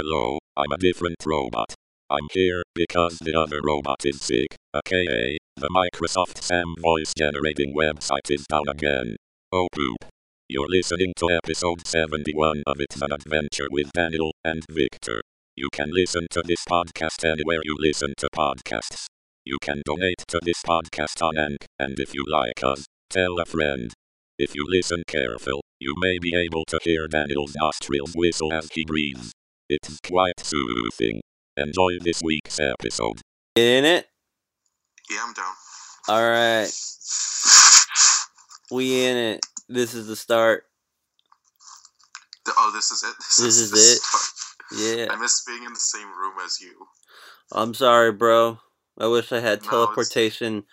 [0.00, 1.74] Hello, I'm a different robot.
[2.08, 8.30] I'm here because the other robot is sick, aka the Microsoft Sam voice generating website
[8.30, 9.16] is down again.
[9.50, 9.96] Oh poop.
[10.48, 15.20] You're listening to episode 71 of It's an Adventure with Daniel and Victor.
[15.56, 19.06] You can listen to this podcast anywhere you listen to podcasts.
[19.44, 23.44] You can donate to this podcast on Anchor, and if you like us, tell a
[23.44, 23.92] friend.
[24.38, 28.84] If you listen careful, you may be able to hear Daniel's nostrils whistle as he
[28.84, 29.32] breathes.
[29.68, 31.20] It's quite soothing.
[31.56, 33.20] Enjoy this week's episode.
[33.54, 34.06] In it?
[35.10, 35.52] Yeah, I'm down.
[36.08, 36.72] Alright.
[38.70, 39.40] We in it.
[39.68, 40.64] This is the start.
[42.46, 43.14] Th- Oh, this is it.
[43.44, 43.98] This is the it?
[44.00, 45.08] start.
[45.10, 45.12] Yeah.
[45.12, 46.86] I miss being in the same room as you.
[47.52, 48.58] I'm sorry, bro.
[48.98, 50.64] I wish I had No, it's- teleportation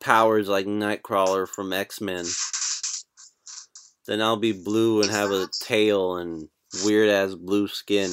[0.00, 2.26] powers like Nightcrawler from X Men.
[4.06, 6.48] Then I'll be blue and have a tail and
[6.84, 8.10] weird ass blue skin.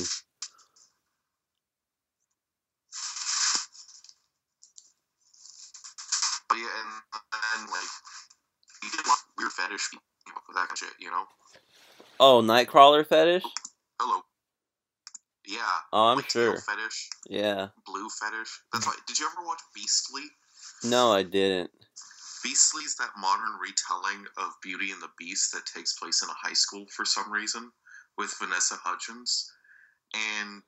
[6.50, 7.90] But yeah, and then like
[8.84, 10.94] you get a lot of weird fetish people came up with that kind of shit,
[11.00, 11.26] you know?
[12.20, 13.44] Oh, Nightcrawler fetish?
[14.00, 14.22] Hello.
[15.48, 15.60] Yeah.
[15.94, 16.58] Oh, I'm like sure.
[16.58, 17.68] Fetish, Yeah.
[17.86, 18.62] blue fetish.
[18.74, 18.96] That's why.
[19.08, 20.24] Did you ever watch Beastly?
[20.84, 21.72] No, I didn't.
[22.44, 26.34] Beastly is that modern retelling of Beauty and the Beast that takes place in a
[26.34, 27.72] high school for some reason
[28.18, 29.52] with Vanessa Hudgens.
[30.14, 30.64] And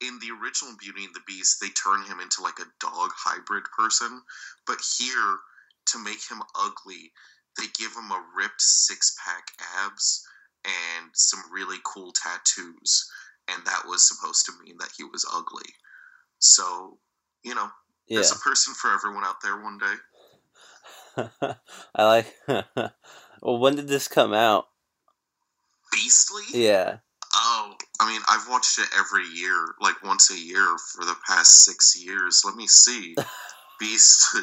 [0.00, 3.64] in the original Beauty and the Beast, they turn him into like a dog hybrid
[3.76, 4.22] person.
[4.66, 5.36] But here,
[5.86, 7.12] to make him ugly,
[7.58, 9.44] they give him a ripped six pack
[9.84, 10.26] abs
[10.64, 13.10] and some really cool tattoos.
[13.48, 15.68] And that was supposed to mean that he was ugly.
[16.38, 16.98] So,
[17.42, 17.68] you know,
[18.06, 18.16] Yeah.
[18.16, 19.94] there's a person for everyone out there one day.
[21.94, 22.34] I like.
[23.42, 24.69] well, when did this come out?
[25.92, 26.44] Beastly?
[26.52, 26.98] Yeah.
[27.34, 31.64] Oh, I mean, I've watched it every year, like once a year for the past
[31.64, 32.42] six years.
[32.44, 33.14] Let me see.
[33.80, 34.36] Beast.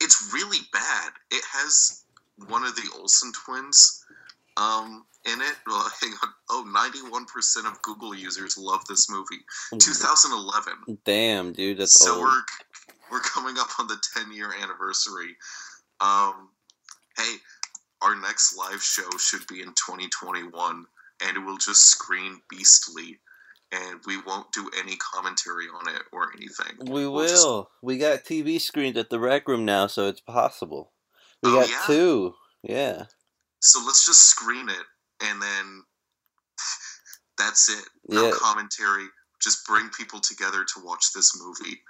[0.00, 1.10] it's really bad.
[1.30, 2.04] It has
[2.46, 4.04] one of the Olsen twins
[4.56, 5.54] um, in it.
[5.66, 6.28] Well, hang on.
[6.50, 9.42] Oh, 91% of Google users love this movie.
[9.78, 10.98] 2011.
[11.04, 12.24] Damn, dude, that's so old.
[12.24, 12.42] we're
[13.10, 15.36] we're coming up on the 10 year anniversary.
[16.00, 16.48] Um,
[17.16, 17.36] hey,
[18.02, 20.84] our next live show should be in 2021,
[21.22, 23.18] and we'll just screen Beastly,
[23.70, 26.76] and we won't do any commentary on it or anything.
[26.92, 27.46] We We'll just-
[27.82, 30.92] We got TV screens at the rec room now, so it's possible.
[31.42, 31.82] We Oh, got yeah?
[31.86, 32.34] two.
[32.62, 33.06] Yeah.
[33.60, 34.86] so let's just screen it,
[35.20, 35.84] and then
[37.38, 37.88] that's it.
[38.08, 38.32] No Yeah.
[38.36, 39.06] commentary.
[39.40, 41.82] Just bring people together to watch this movie.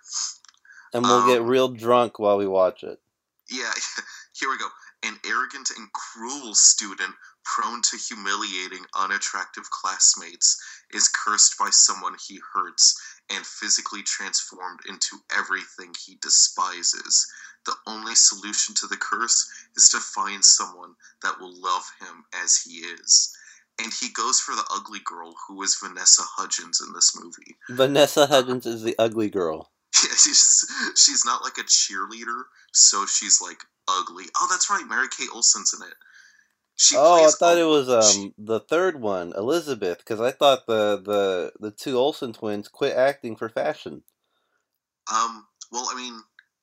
[0.94, 3.02] And we'll get Um, real drunk while we watch it.
[3.50, 3.72] Yeah,
[4.34, 4.68] here we go.
[5.04, 7.14] An arrogant and cruel student
[7.44, 15.18] prone to humiliating unattractive classmates is cursed by someone he hurts and physically transformed into
[15.36, 17.26] everything he despises.
[17.64, 22.56] The only solution to the curse is to find someone that will love him as
[22.56, 23.36] he is.
[23.78, 27.56] And he goes for the ugly girl who is Vanessa Hudgens in this movie.
[27.68, 29.72] Vanessa Hudgens is the ugly girl.
[30.02, 30.64] Yeah, she's
[30.96, 34.24] she's not like a cheerleader, so she's like ugly.
[34.36, 35.94] Oh, that's right, Mary Kate Olsen's in it.
[36.76, 40.66] She oh, I thought it was um she- the third one, Elizabeth, because I thought
[40.66, 44.02] the the the two Olsen twins quit acting for fashion.
[45.12, 45.46] um.
[45.70, 46.20] Well, I mean,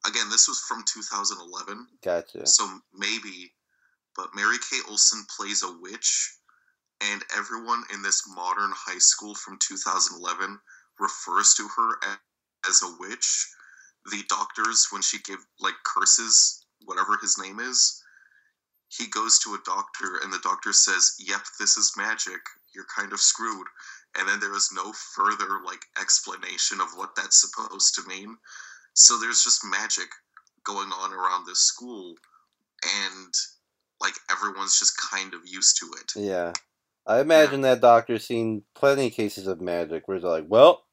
[0.07, 2.46] again, this was from 2011, Gotcha.
[2.46, 3.53] so maybe.
[4.16, 6.36] But Mary Kate Olsen plays a witch,
[7.01, 10.59] and everyone in this modern high school from 2011
[11.00, 13.50] refers to her a- as a witch.
[14.12, 18.02] The doctors, when she gave like curses, whatever his name is,
[18.90, 22.42] he goes to a doctor, and the doctor says, "Yep, this is magic.
[22.74, 23.68] You're kind of screwed."
[24.16, 28.38] And then there is no further like explanation of what that's supposed to mean.
[28.94, 30.10] So there's just magic
[30.64, 32.16] going on around this school,
[32.84, 33.34] and
[34.02, 36.14] like everyone's just kind of used to it.
[36.16, 36.54] Yeah.
[37.06, 40.86] I imagine that doctor's seen plenty of cases of magic where they're like, well,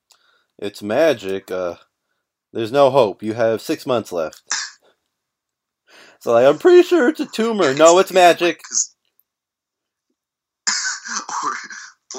[0.59, 1.50] it's magic.
[1.50, 1.77] Uh,
[2.53, 3.23] there's no hope.
[3.23, 4.43] You have six months left.
[6.21, 7.75] So, like, I'm pretty sure it's a tumor.
[7.75, 8.61] No, it's magic.
[11.45, 11.53] or,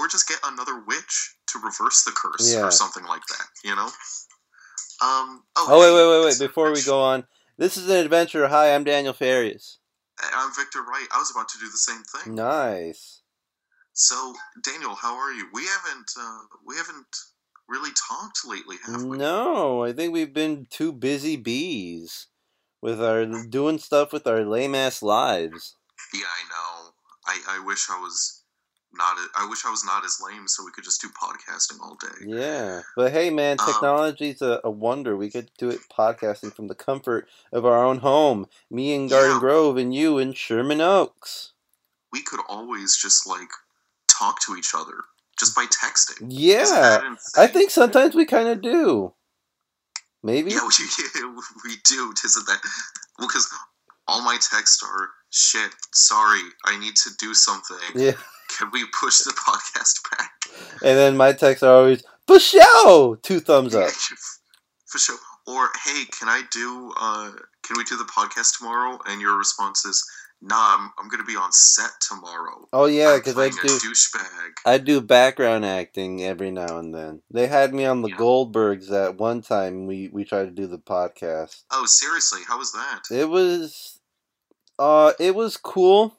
[0.03, 2.63] or just get another witch to reverse the curse Yeah.
[2.65, 3.45] or something like that.
[3.63, 3.85] You know.
[4.99, 5.43] Um.
[5.55, 6.39] Oh, Oh, wait, wait, wait, wait.
[6.47, 7.25] Before we go on,
[7.57, 8.47] this is an adventure.
[8.47, 9.79] Hi, I'm Daniel Farias.
[10.35, 11.07] I'm Victor Wright.
[11.13, 12.33] I was about to do the same thing.
[12.35, 13.21] Nice.
[13.93, 14.33] So,
[14.63, 15.47] Daniel, how are you?
[15.53, 17.05] We haven't uh, we haven't
[17.67, 19.17] really talked lately, have we?
[19.17, 22.27] No, I think we've been too busy bees
[22.81, 25.75] with our doing stuff with our lame ass lives.
[26.13, 26.91] Yeah, I know.
[27.25, 28.43] I, I wish I was
[28.93, 29.17] not.
[29.35, 32.25] I wish I was not as lame, so we could just do podcasting all day.
[32.25, 35.15] Yeah, but hey, man, Um, technology's a, a wonder.
[35.17, 38.47] We could do it podcasting from the comfort of our own home.
[38.71, 39.39] Me in Garden Yeah.
[39.39, 41.51] Grove, and you in Sherman Oaks.
[42.11, 43.49] We could always just like
[44.07, 44.93] talk to each other
[45.37, 46.27] just by texting.
[46.29, 49.13] Yeah, I think sometimes we kind of do.
[50.27, 50.51] Maybe.
[50.51, 51.25] Yeah, we,
[51.69, 52.13] we do.
[52.25, 52.59] Isn't that?
[53.17, 53.47] Well, because
[54.09, 55.71] all my texts are shit.
[55.93, 57.77] Sorry, I need to do something.
[57.95, 58.11] Yeah,
[58.57, 60.31] Can we push the podcast back?
[60.83, 63.17] and then my texts are always for show.
[63.23, 63.89] Two thumbs up.
[64.87, 65.17] For sure.
[65.47, 66.91] Or hey, can I do?
[66.99, 67.31] uh
[67.63, 68.99] Can we do the podcast tomorrow?
[69.05, 69.97] And your response is,
[70.41, 72.67] Nah, I'm, I'm gonna be on set tomorrow.
[72.71, 73.55] Oh yeah, because I do.
[73.55, 74.51] douchebag.
[74.65, 77.21] I do background acting every now and then.
[77.31, 78.17] They had me on the Yeah.
[78.17, 79.87] Goldbergs at one time.
[79.87, 81.63] We we tried to do the podcast.
[81.71, 82.41] Oh, seriously?
[82.47, 83.03] How was that?
[83.09, 83.99] It was,
[84.77, 86.17] uh, it was cool.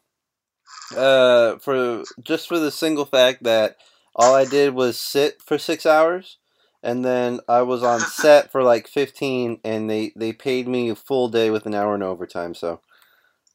[0.97, 3.76] Uh, for just for the single fact that
[4.17, 6.38] all I did was sit for six hours,
[6.82, 10.97] and then I was on set for like fifteen, and they they paid me a
[10.97, 12.55] full day with an hour in overtime.
[12.55, 12.81] So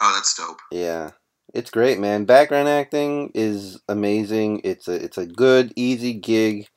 [0.05, 0.59] Oh, that's dope.
[0.69, 1.11] yeah,
[1.53, 2.25] it's great, man.
[2.25, 4.59] Background acting is amazing.
[4.65, 6.67] It's a it's a good easy gig.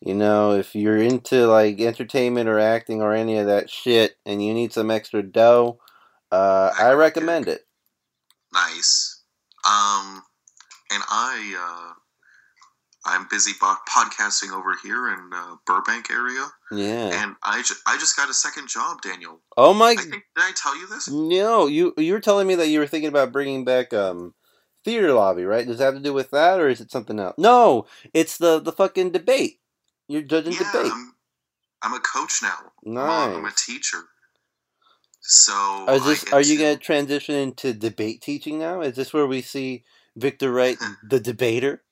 [0.00, 4.44] You know, if you're into like entertainment or acting or any of that shit, and
[4.44, 5.80] you need some extra dough,
[6.30, 7.62] uh, I recommend it.
[8.52, 9.22] Nice.
[9.64, 10.22] Um,
[10.90, 11.94] and I, uh,
[13.04, 17.22] I'm busy bo- podcasting over here in uh, Burbank area, Yeah.
[17.22, 19.40] and I, ju- I just got a second job, Daniel.
[19.56, 19.90] Oh my.
[19.90, 21.08] I think did I tell you this?
[21.08, 24.34] No, you you were telling me that you were thinking about bringing back um
[24.84, 25.66] theater lobby, right?
[25.66, 27.34] Does that have to do with that, or is it something else?
[27.38, 29.60] No, it's the the fucking debate.
[30.08, 30.92] You're judging Yeah, debate.
[30.92, 31.14] I'm,
[31.82, 32.72] I'm a coach now.
[32.86, 33.98] I'm a- I'm a teacher.
[35.20, 38.80] So Is this, are you to- going to transition into debate teaching now?
[38.80, 39.84] Is this where we see
[40.16, 40.78] Victor Wright,
[41.08, 41.82] the debater?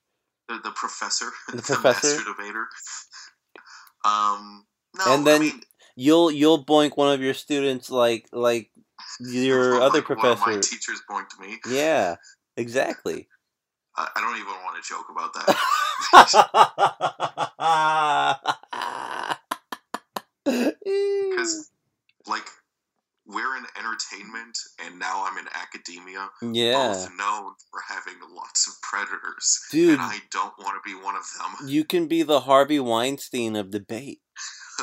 [0.49, 2.07] The, the professor, The the, professor?
[2.09, 2.67] master debater?
[4.05, 4.67] Um,
[4.97, 5.61] no, And then I mean,
[5.99, 8.71] You'll you'll boink one of your students like like
[9.19, 10.61] your like other One of my professor.
[10.61, 11.59] teachers boinked me.
[11.71, 12.17] Yeah,
[12.59, 13.29] exactly.
[13.97, 15.57] I, I don't even want to joke about that.
[20.45, 21.71] because
[22.27, 22.45] like
[23.27, 28.75] we're in entertainment and now I'm in academia, yeah, both known for having lots of
[28.83, 31.69] predators, dude, and I don't want to be one of them.
[31.69, 34.21] you can be the Harvey Weinstein of debate.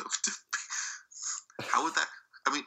[1.62, 2.08] How would that?
[2.46, 2.64] I mean,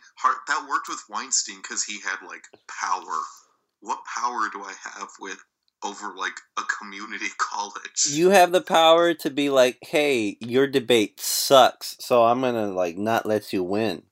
[0.48, 3.20] that worked with Weinstein because he had like power.
[3.80, 5.38] What power do I have with
[5.84, 8.06] over like a community college?
[8.08, 12.96] You have the power to be like, "Hey, your debate sucks, so I'm gonna like
[12.96, 14.04] not let you win."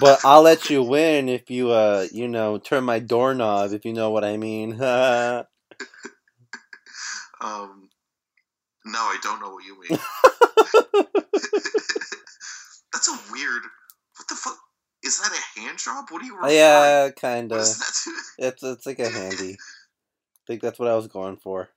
[0.00, 3.72] But I'll let you win if you, uh, you know, turn my doorknob.
[3.72, 4.72] If you know what I mean.
[4.82, 5.46] um,
[8.84, 9.98] no, I don't know what you mean.
[12.92, 13.62] That's a weird.
[14.16, 14.58] What the fuck?
[15.02, 16.06] Is that a hand job?
[16.10, 16.34] What are you?
[16.34, 16.56] Referring?
[16.56, 17.64] yeah, kinda.
[18.38, 19.54] It's it's like a handy.
[19.54, 19.56] I
[20.46, 21.68] think that's what I was going for.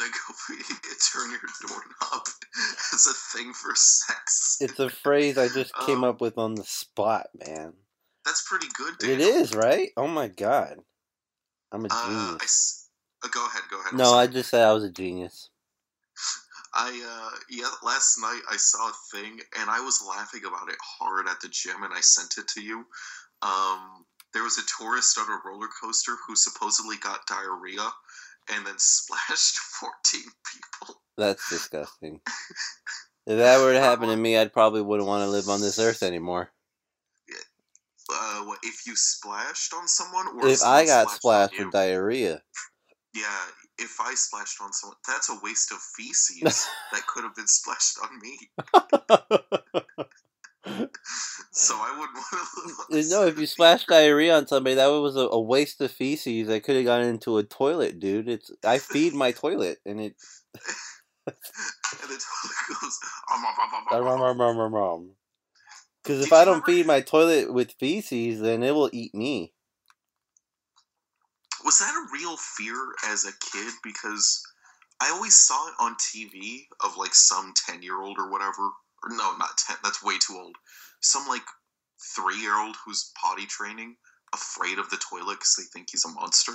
[0.00, 0.54] They go
[1.12, 2.26] turn your doorknob
[2.94, 4.56] as a thing for sex.
[4.60, 7.74] It's a phrase I just came Um, up with on the spot, man.
[8.24, 8.94] That's pretty good.
[9.02, 9.90] It is right.
[9.96, 10.78] Oh my god,
[11.72, 12.42] I'm a Uh, I genius.
[12.42, 12.88] s-
[13.22, 13.62] uh, go ahead.
[13.70, 13.92] Go ahead.
[13.92, 14.14] No.
[14.14, 15.50] I just said I was a genius.
[16.72, 20.76] I uh yeah, last night I saw a thing and I was laughing about it
[20.80, 22.86] hard at the gym and I sent it to you.
[23.42, 27.90] Um there was a tourist on a roller coaster who supposedly got diarrhea
[28.52, 30.20] and then splashed 14
[30.52, 31.02] people.
[31.16, 32.20] That's disgusting.
[33.26, 35.78] If that were to happen to me, I'd probably wouldn't want to live on this
[35.78, 36.50] earth anymore.
[38.12, 41.72] Uh what if you splashed on someone or If someone I got splashed splashed with
[41.72, 42.42] diarrhea,
[43.14, 43.46] Yeah,
[43.78, 47.98] if I splashed on someone, that's a waste of feces that could have been splashed
[48.02, 48.50] on me.
[51.52, 54.86] So I wouldn't want to live on know, if you splashed diarrhea on somebody, that
[54.86, 56.48] was a, a waste of feces.
[56.48, 58.28] I could have gone into a toilet, dude.
[58.28, 60.16] It's I feed my toilet, and it.
[61.26, 61.34] and
[62.02, 62.98] the toilet goes.
[63.32, 65.10] "Um, um, um, um, um, um."
[66.02, 69.52] Because if I don't feed my toilet with feces, then it will eat me.
[71.64, 73.74] Was that a real fear as a kid?
[73.84, 74.42] Because
[75.00, 78.70] I always saw it on TV of like some ten year old or whatever.
[79.08, 79.76] No, not ten.
[79.82, 80.56] That's way too old.
[81.00, 81.42] Some like
[82.16, 83.96] three year old who's potty training,
[84.34, 86.52] afraid of the toilet because they think he's a monster.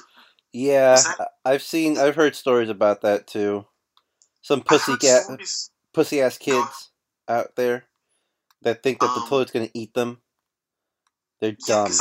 [0.53, 3.65] Yeah, that- I've seen, I've heard stories about that too.
[4.41, 5.23] Some pussy cat,
[5.93, 6.91] pussy ass kids
[7.27, 7.85] out there
[8.61, 10.21] that think that the Um, toilet's gonna eat them.
[11.39, 11.91] They're Yeah, dumb.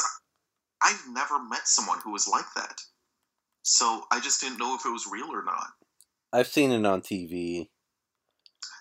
[0.83, 2.81] I, I've never met someone who was like that.
[3.63, 5.73] So I just didn't know if it was real or not.
[6.33, 7.71] I've seen it on TV.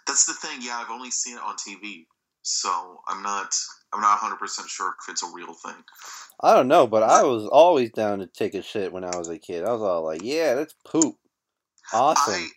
[0.07, 0.59] That's the thing.
[0.61, 2.05] Yeah, I've only seen it on TV,
[2.41, 3.55] so I'm not.
[3.93, 5.83] I'm not 100 percent sure if it's a real thing.
[6.41, 9.29] I don't know, but I was always down to take a shit when I was
[9.29, 9.63] a kid.
[9.63, 11.15] I was all like, "Yeah, that's poop,
[11.93, 12.47] awesome." I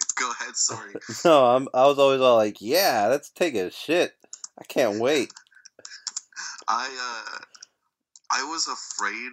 [0.16, 0.56] go ahead.
[0.56, 0.94] Sorry.
[1.24, 1.68] No, I'm.
[1.74, 4.14] I was always all like, "Yeah, let's take a shit."
[4.58, 5.32] I can't wait.
[6.68, 7.38] I uh,
[8.30, 9.32] I was afraid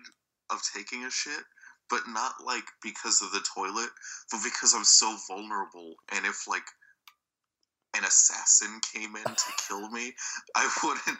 [0.49, 1.43] of taking a shit,
[1.89, 3.89] but not like because of the toilet,
[4.31, 5.95] but because I'm so vulnerable.
[6.13, 6.65] And if like
[7.97, 10.13] an assassin came in to kill me,
[10.55, 11.19] I wouldn't.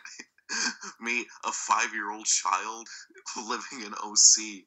[1.02, 2.88] me, a five year old child
[3.38, 4.64] living in OC,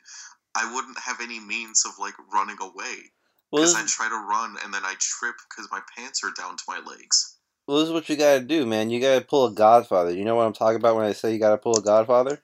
[0.55, 2.97] I wouldn't have any means of like running away.
[3.53, 6.57] Because this, I try to run and then I trip because my pants are down
[6.57, 7.37] to my legs.
[7.67, 8.91] well, this is what you gotta do, man.
[8.91, 10.15] You gotta pull a Godfather.
[10.15, 12.41] You know what I'm talking about when I say you gotta pull a Godfather?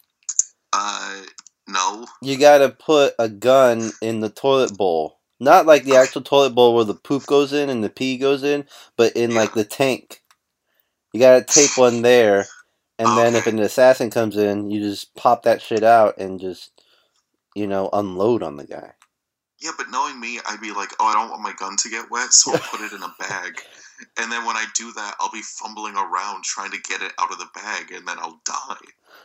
[0.72, 1.22] Uh,
[1.68, 2.06] no.
[2.22, 5.15] You gotta put a gun in the toilet bowl.
[5.38, 8.42] Not like the actual toilet bowl where the poop goes in and the pee goes
[8.42, 8.66] in,
[8.96, 10.22] but in like the tank.
[11.12, 12.46] You gotta tape one there,
[12.98, 16.70] and then if an assassin comes in, you just pop that shit out and just,
[17.54, 18.92] you know, unload on the guy.
[19.60, 22.10] Yeah, but knowing me, I'd be like, oh, I don't want my gun to get
[22.10, 23.54] wet, so I'll put it in a bag.
[24.18, 27.32] And then when I do that, I'll be fumbling around trying to get it out
[27.32, 28.76] of the bag, and then I'll die.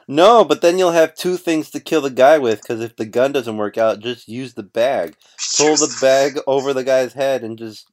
[0.08, 3.06] No, but then you'll have two things to kill the guy with, because if the
[3.06, 5.16] gun doesn't work out, just use the bag.
[5.58, 7.86] Pull the bag over the guy's head and just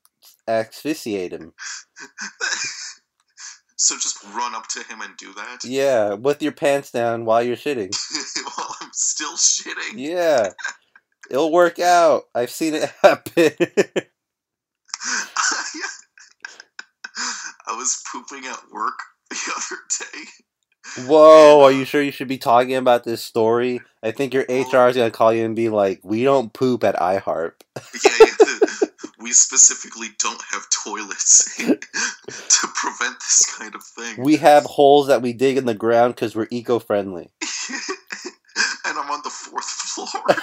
[0.47, 1.53] asphyxiate him.
[3.77, 7.43] so just run up to him and do that Yeah, with your pants down while
[7.43, 7.93] you're shitting.
[8.57, 9.95] while I'm still shitting.
[9.97, 10.51] Yeah.
[11.31, 12.25] It'll work out.
[12.35, 13.53] I've seen it happen.
[17.69, 18.99] I was pooping at work
[19.31, 20.25] the other day.
[21.07, 23.81] Whoa, are uh, you sure you should be talking about this story?
[24.03, 26.83] I think your HR is going to call you and be like, we don't poop
[26.83, 27.53] at iHeart.
[28.03, 28.89] Yeah, yeah,
[29.21, 34.23] we specifically don't have toilets to prevent this kind of thing.
[34.23, 37.31] We have holes that we dig in the ground because we're eco friendly.
[37.43, 40.37] and I'm on the fourth floor.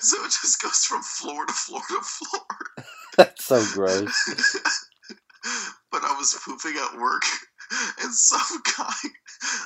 [0.00, 2.46] So it just goes from floor to floor to floor.
[3.16, 4.12] That's so gross.
[5.90, 7.22] but I was pooping at work,
[8.02, 8.94] and some guy,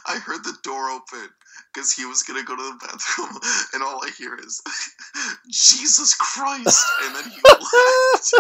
[0.07, 1.29] I heard the door open
[1.73, 3.39] because he was gonna go to the bathroom,
[3.75, 4.63] and all I hear is,
[5.51, 6.85] Jesus Christ!
[7.05, 8.35] And then he left.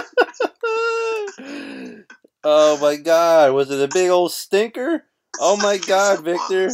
[2.44, 5.04] oh my god, was it a big old stinker?
[5.38, 6.70] Oh my god, Victor.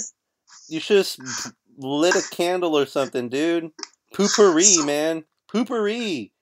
[0.68, 3.70] You should have lit a candle or something, dude.
[4.14, 5.24] Poopery, So- man.
[5.52, 6.32] Poopery.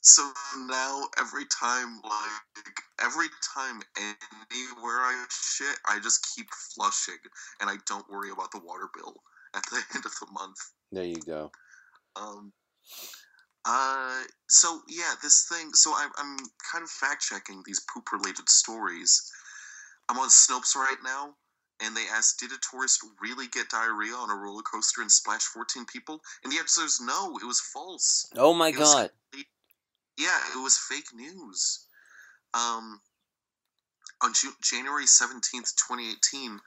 [0.00, 0.22] So
[0.56, 7.18] now every time, like every time anywhere I shit, I just keep flushing,
[7.60, 9.22] and I don't worry about the water bill
[9.54, 10.56] at the end of the month.
[10.92, 11.50] There you go.
[12.16, 12.52] Um,
[13.64, 15.70] uh, so yeah, this thing.
[15.74, 16.36] So I'm I'm
[16.72, 19.30] kind of fact checking these poop related stories.
[20.08, 21.34] I'm on Snopes right now,
[21.80, 25.42] and they asked, "Did a tourist really get diarrhea on a roller coaster and splash
[25.42, 27.38] 14 people?" And the answer is no.
[27.38, 28.26] It was false.
[28.36, 29.10] Oh my It god.
[30.16, 31.86] yeah, it was fake news.
[32.54, 33.00] Um,
[34.22, 34.32] on
[34.62, 36.60] January 17th, 2018,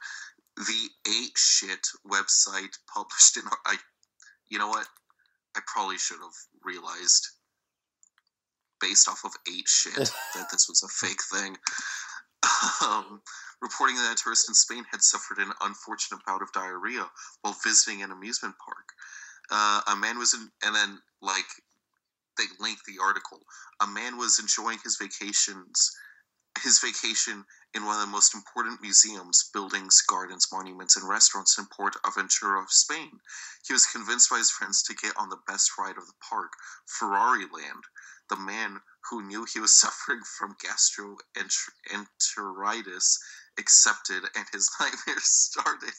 [0.56, 3.44] the 8 Shit website published an.
[3.66, 3.76] I,
[4.48, 4.86] you know what?
[5.56, 7.28] I probably should have realized,
[8.80, 9.94] based off of 8 Shit,
[10.34, 11.56] that this was a fake thing.
[12.82, 13.22] Um,
[13.62, 17.06] reporting that a tourist in Spain had suffered an unfortunate bout of diarrhea
[17.40, 18.88] while visiting an amusement park.
[19.50, 21.46] Uh, a man was in, and then like
[22.36, 23.40] they link the article.
[23.80, 25.92] A man was enjoying his vacations,
[26.62, 31.66] his vacation in one of the most important museums, buildings, gardens, monuments, and restaurants in
[31.66, 33.20] Port Aventura, Spain.
[33.66, 36.52] He was convinced by his friends to get on the best ride of the park,
[36.86, 37.84] Ferrari Land.
[38.28, 43.18] The man who knew he was suffering from gastroenteritis
[43.58, 45.94] accepted, and his nightmares started.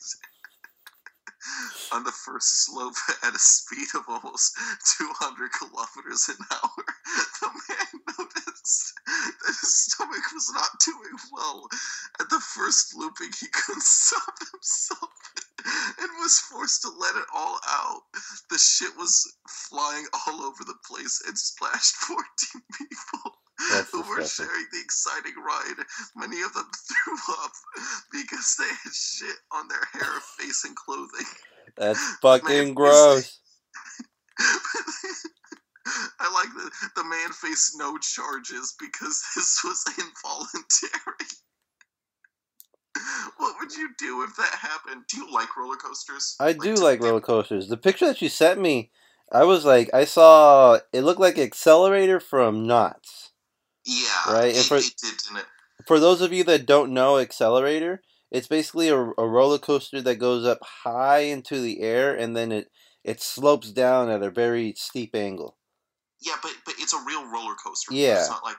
[1.92, 4.56] on the first slope at a speed of almost
[4.98, 6.86] 200 kilometers an hour,
[7.42, 11.68] the man noticed that his stomach was not doing well.
[12.20, 15.12] At the first looping, he couldn't stop himself
[16.00, 18.02] and was forced to let it all out.
[18.50, 22.24] The shit was flying all over the place and splashed 14
[22.78, 23.38] people
[23.92, 25.86] Who were sharing the exciting ride.
[26.16, 27.52] Many of them threw up
[28.12, 31.26] because they had shit on their hair, face, and clothing.
[31.78, 33.40] That's fucking Man, gross.
[36.20, 41.28] I like that the man faced no charges because this was involuntary.
[43.38, 45.04] what would you do if that happened?
[45.10, 46.36] Do you like roller coasters?
[46.40, 47.68] I do do like roller coasters.
[47.68, 48.92] The picture that you sent me,
[49.32, 53.33] I was like, I saw it looked like Xcelerator from Knott's.
[53.86, 55.14] Yeah, Right, and for- it did?
[55.88, 58.00] For those of you that don't know Xcelerator,
[58.32, 62.52] it's basically a, a roller coaster that goes up high into the air and then
[62.52, 62.70] it
[63.04, 65.58] it slopes down at a very steep angle.
[66.22, 67.94] Yeah, but but it's a real roller coaster.
[67.94, 68.20] Yeah.
[68.22, 68.56] it's not like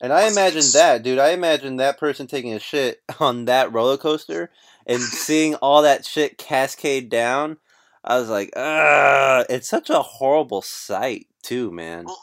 [0.00, 1.18] And I imagine that, dude.
[1.18, 4.50] I imagine that person taking a shit on that roller coaster
[4.86, 7.58] and seeing all that shit cascade down.
[8.04, 12.06] I was like, ah, it's such a horrible sight, too, man.
[12.06, 12.20] Well,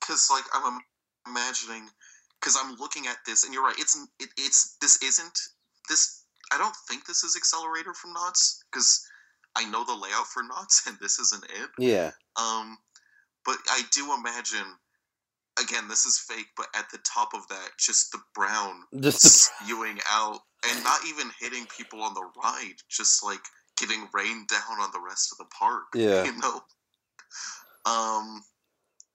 [0.00, 0.80] because like I'm im-
[1.26, 1.88] imagining,
[2.40, 3.78] because I'm looking at this, and you're right.
[3.78, 5.38] It's it, it's this isn't
[5.88, 6.24] this.
[6.52, 9.06] I don't think this is Xcelerator from Knott's because
[9.56, 11.70] I know the layout for Knott's, and this isn't it.
[11.78, 12.78] Yeah, Um,
[13.44, 14.66] but I do imagine.
[15.62, 19.28] Again, this is fake, but at the top of that, just the brown just the,
[19.28, 23.42] spewing out, and not even hitting people on the ride, just like
[23.76, 25.84] getting rained down on the rest of the park.
[25.94, 26.24] Yeah.
[26.24, 26.62] you know.
[27.84, 28.42] Um,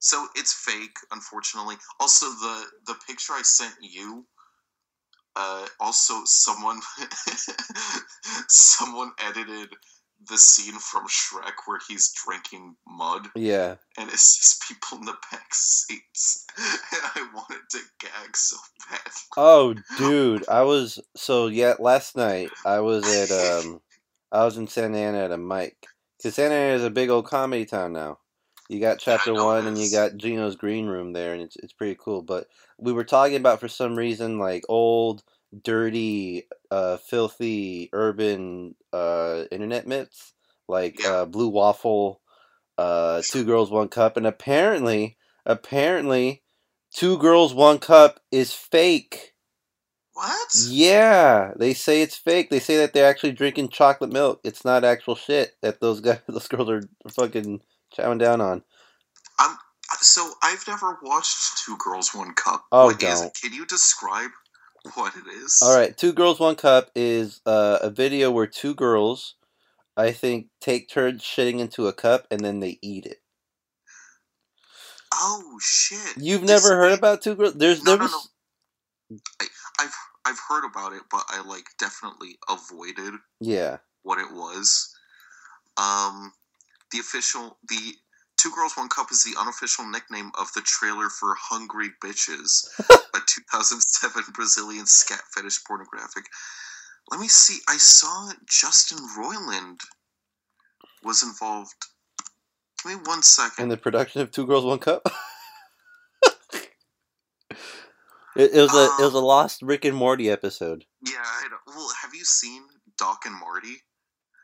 [0.07, 1.75] so it's fake, unfortunately.
[1.99, 4.25] Also, the the picture I sent you.
[5.35, 6.79] Uh, also, someone
[8.47, 9.69] someone edited
[10.29, 13.75] the scene from Shrek where he's drinking mud, yeah.
[13.97, 18.55] and it's just people in the back seats, and I wanted to gag so
[18.89, 19.11] bad.
[19.35, 21.73] Oh, dude, I was so yeah.
[21.79, 23.81] Last night I was at um,
[24.31, 25.75] I was in Santa Ana at a mic.
[26.23, 28.19] Cause Santa Ana is a big old comedy town now.
[28.69, 31.97] You got Chapter One, and you got Gino's Green Room there, and it's it's pretty
[32.00, 32.21] cool.
[32.21, 32.47] But
[32.77, 35.24] we were talking about for some reason like old,
[35.63, 40.33] dirty, uh, filthy urban uh internet myths
[40.67, 41.12] like Yeah.
[41.12, 42.21] uh, Blue Waffle,
[42.77, 46.43] uh, Two Girls One Cup, and apparently, apparently,
[46.93, 49.33] Two Girls One Cup is fake.
[50.13, 50.50] What?
[50.55, 52.50] Yeah, they say it's fake.
[52.50, 54.41] They say that they're actually drinking chocolate milk.
[54.43, 57.62] It's not actual shit that those guys, those girls are fucking
[57.96, 58.63] chowing down on.
[60.01, 62.65] So I've never watched Two Girls One Cup.
[62.72, 63.38] Oh, What is it?
[63.41, 64.29] Can you describe
[64.96, 65.60] what it is?
[65.63, 69.36] All right, Two Girls One Cup is uh, a video where two girls,
[69.95, 73.21] I think, take turns shitting into a cup and then they eat it.
[75.13, 76.17] Oh shit!
[76.17, 77.56] You've This- never heard about Two Girls?
[77.56, 78.30] There's No, there no, was
[79.80, 79.95] I've
[80.26, 84.93] I've heard about it, but I like definitely avoided yeah what it was.
[85.78, 86.34] Um,
[86.91, 87.95] the official the
[88.38, 93.19] Two Girls One Cup is the unofficial nickname of the trailer for Hungry Bitches, a
[93.26, 96.26] 2007 Brazilian scat fetish pornographic.
[97.10, 97.60] Let me see.
[97.67, 99.80] I saw Justin Roiland
[101.04, 101.73] was involved.
[102.84, 103.63] Give me one second.
[103.63, 105.02] in the production of Two Girls One Cup.
[108.36, 110.86] it, it was a it was a um, lost Rick and Morty episode.
[111.02, 111.23] yeah,
[111.65, 112.62] well, have you seen
[113.00, 113.78] Doc and Marty?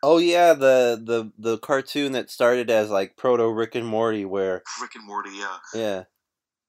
[0.06, 4.62] Oh yeah, the the the cartoon that started as like proto Rick and Morty, where
[4.82, 5.58] Rick and Morty, yeah.
[5.74, 6.04] yeah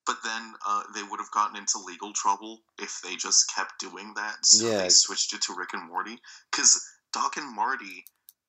[0.06, 4.14] But then uh, they would have gotten into legal trouble if they just kept doing
[4.14, 4.46] that.
[4.46, 4.82] So Yeah.
[4.84, 6.16] they switched it to Rick and Morty.
[6.52, 6.80] Because
[7.12, 8.04] Doc and Marty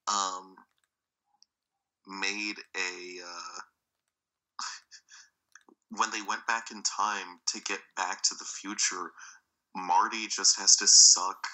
[0.07, 0.55] um,
[2.05, 3.21] made a.
[3.25, 3.59] Uh,
[5.97, 9.13] when they went back in time to get back to the future,
[9.75, 11.47] Marty just has to suck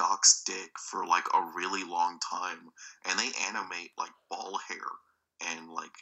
[0.00, 2.70] Doc's dick for like a really long time.
[3.06, 5.92] And they animate like ball hair and like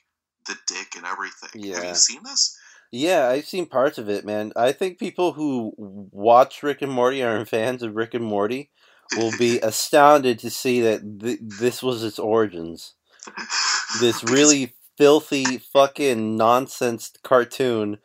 [0.46, 1.50] the dick and everything.
[1.54, 1.76] Yeah.
[1.76, 2.56] Have you seen this?
[2.92, 4.52] yeah I've seen parts of it, man.
[4.54, 8.70] I think people who watch Rick and Morty are fans of Rick and Morty
[9.16, 12.94] will be astounded to see that th- this was its origins.
[14.00, 17.98] This really filthy fucking nonsense cartoon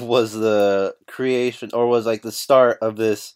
[0.00, 3.34] was the creation or was like the start of this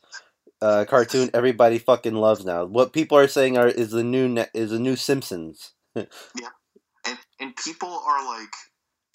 [0.62, 2.64] uh, cartoon everybody fucking loves now.
[2.64, 5.72] What people are saying are is the new ne- is the new Simpsons.
[6.38, 6.48] Yeah,
[7.06, 8.52] and and people are like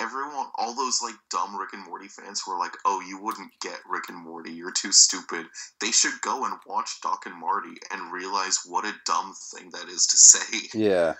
[0.02, 3.80] everyone all those like dumb Rick and Morty fans were like, oh, you wouldn't get
[3.90, 5.46] Rick and Morty, you're too stupid.
[5.80, 9.88] They should go and watch Doc and Marty and realize what a dumb thing that
[9.88, 10.68] is to say.
[10.74, 11.14] Yeah.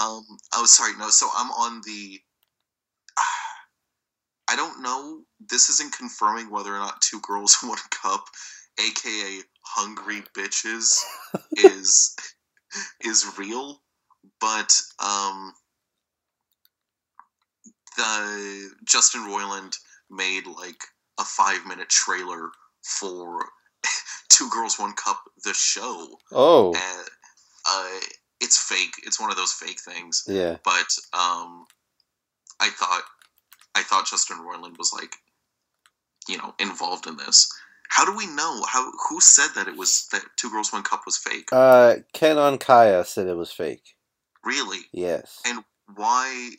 [0.00, 0.24] Um,
[0.54, 1.08] oh, sorry, no.
[1.10, 2.20] So I'm on the.
[4.48, 5.22] I don't know.
[5.50, 8.24] This isn't confirming whether or not Two Girls One Cup,
[8.78, 11.02] aka Hungry Bitches,
[11.56, 12.16] is
[13.00, 13.80] is real,
[14.40, 14.72] but
[15.04, 15.52] um,
[17.96, 19.76] the Justin Roiland
[20.10, 20.82] made like
[21.18, 22.50] a five minute trailer
[22.82, 23.46] for
[24.28, 26.18] Two Girls One Cup, the show.
[26.32, 26.74] Oh.
[26.74, 27.08] And,
[27.68, 28.06] uh,
[28.40, 28.94] it's fake.
[29.04, 30.22] It's one of those fake things.
[30.26, 30.56] Yeah.
[30.64, 31.64] But um,
[32.60, 33.02] I thought
[33.74, 35.16] I thought Justin Roiland was like,
[36.28, 37.50] you know, involved in this,
[37.88, 38.62] How do we know?
[38.68, 41.48] How who said that it was that Two Girls One Cup was fake?
[41.52, 43.94] Uh, Ken on Kaya said it was fake.
[44.44, 44.80] really?
[44.92, 45.40] Yes.
[45.46, 46.50] And why?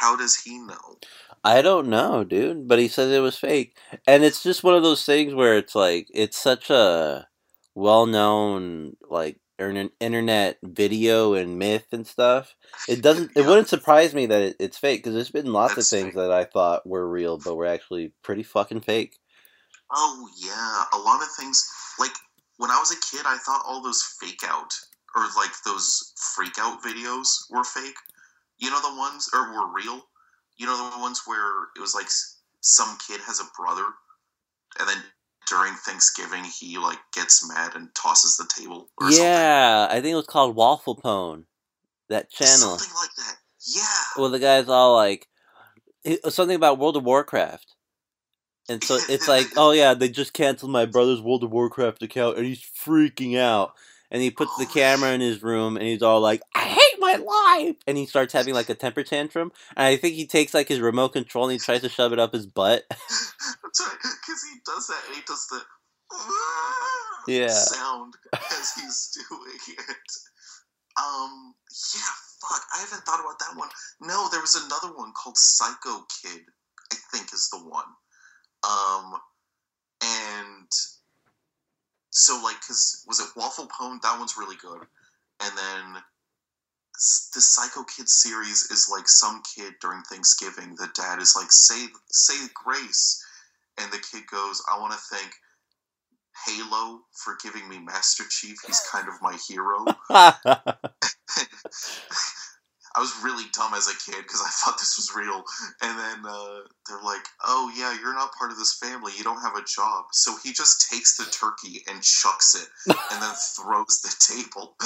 [0.00, 0.98] How does he know?
[1.44, 3.76] I don't know, dude, but he said it was fake.
[4.06, 7.28] And it's just one of those things where it's like it's such a
[7.74, 9.38] well-known like
[10.00, 12.54] internet video and myth and stuff.
[12.88, 13.48] It doesn't it Yeah.
[13.48, 16.14] wouldn't surprise me that it, it's fake because there's been lots That's of things fake.
[16.16, 19.16] that I thought were real but were actually pretty fucking fake.
[19.90, 21.66] Oh yeah, a lot of things.
[21.98, 22.12] Like
[22.58, 24.72] when I was a kid, I thought all those fake out
[25.14, 27.96] or like those freak out videos were fake.
[28.58, 30.06] You know the ones or were real.
[30.56, 32.08] You know the ones where it was like
[32.60, 33.84] some kid has a brother,
[34.78, 35.02] and then
[35.48, 40.16] during Thanksgiving he like gets mad and tosses the table or Yeah, I think it
[40.16, 41.46] was called Waffle Pone.
[42.08, 42.78] That channel.
[42.78, 43.36] Something like that.
[43.66, 43.82] Yeah.
[44.16, 45.28] Well, the guy's all like
[46.28, 47.75] something about World of Warcraft.
[48.68, 52.36] And so it's like, oh yeah, they just canceled my brother's World of Warcraft account,
[52.36, 53.74] and he's freaking out.
[54.10, 57.00] And he puts the Oh, camera in his room, and he's all like, "I hate
[57.00, 59.50] my life," and he starts having like a temper tantrum.
[59.76, 62.18] And I think he takes like his remote control and he tries to shove it
[62.20, 62.84] up his butt.
[63.76, 65.60] Because he does that and he does the
[67.32, 67.48] Yeah.
[67.48, 68.14] sound
[68.58, 70.10] as he's doing it.
[70.98, 71.54] Um,
[71.94, 72.00] yeah,
[72.40, 73.68] fuck, I haven't thought about that one.
[74.00, 76.40] No, there was another one called Psycho Kid,
[76.92, 77.84] I think is the one.
[78.66, 79.14] Um,
[80.02, 80.68] and
[82.10, 84.00] so like, cause was it Waffle Pone?
[84.02, 84.80] That one's really good.
[85.42, 86.02] And then
[87.34, 90.76] the Psycho Kid series is like some kid during Thanksgiving.
[90.76, 93.22] The dad is like, "Say, say grace,"
[93.78, 95.32] and the kid goes, "I want to thank
[96.46, 98.56] Halo for giving me Master Chief.
[98.66, 99.84] He's kind of my hero."
[102.96, 105.44] I was really dumb as a kid because I thought this was real.
[105.82, 109.12] And then uh, they're like, "Oh yeah, you're not part of this family.
[109.16, 112.68] You don't have a job." So he just takes the turkey and chucks it,
[113.12, 114.76] and then throws the table.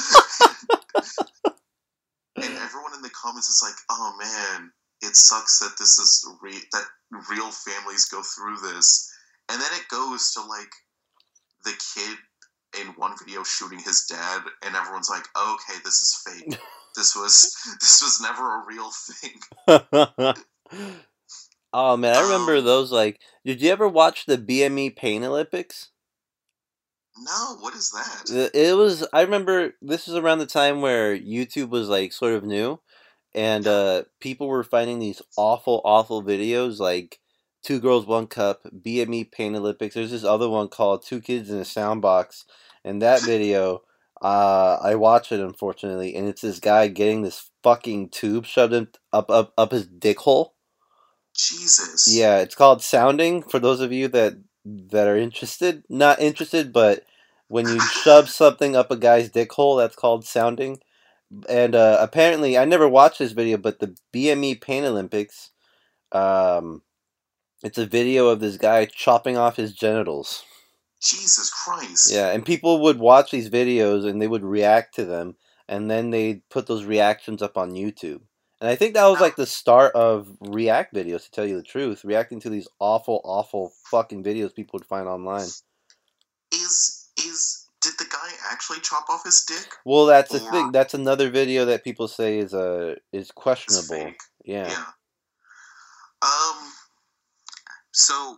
[2.36, 6.68] and everyone in the comments is like, "Oh man, it sucks that this is re-
[6.72, 6.86] that
[7.30, 9.08] real families go through this."
[9.48, 10.72] And then it goes to like
[11.64, 12.18] the kid
[12.80, 16.58] in one video shooting his dad, and everyone's like, oh, "Okay, this is fake.
[16.96, 19.40] this was this was never a real thing."
[21.72, 22.92] oh man, I remember Um, those.
[22.92, 25.90] Like, did you ever watch the BME Pain Olympics?
[27.18, 28.50] No, what is that?
[28.54, 29.06] It was.
[29.12, 32.80] I remember this was around the time where YouTube was like sort of new,
[33.34, 37.18] and uh, people were finding these awful, awful videos like
[37.62, 39.94] Two Girls One Cup, BME Pain Olympics.
[39.94, 42.44] There's this other one called Two Kids in a Sound Box,
[42.84, 43.82] and that video,
[44.22, 48.88] uh, I watched it unfortunately, and it's this guy getting this fucking tube shoved in,
[49.12, 50.54] up up up his dick hole.
[51.34, 52.06] Jesus.
[52.10, 55.84] Yeah, it's called sounding for those of you that that are interested.
[55.88, 57.04] Not interested, but
[57.48, 60.80] when you shove something up a guy's dick hole, that's called sounding.
[61.48, 65.50] And uh, apparently, I never watched this video, but the BME Pain Olympics,
[66.12, 66.82] um,
[67.62, 70.44] it's a video of this guy chopping off his genitals.
[71.00, 72.12] Jesus Christ.
[72.12, 75.36] Yeah, and people would watch these videos and they would react to them,
[75.68, 78.20] and then they'd put those reactions up on YouTube.
[78.60, 81.62] And I think that was like the start of React videos, to tell you the
[81.62, 82.04] truth.
[82.04, 85.48] Reacting to these awful, awful fucking videos people would find online.
[86.52, 89.76] Is is did the guy actually chop off his dick?
[89.86, 90.72] Well, that's the thing.
[90.72, 94.12] That's another video that people say is uh is questionable.
[94.44, 94.68] Yeah.
[94.68, 94.84] Yeah.
[96.22, 96.72] Um.
[97.92, 98.36] So,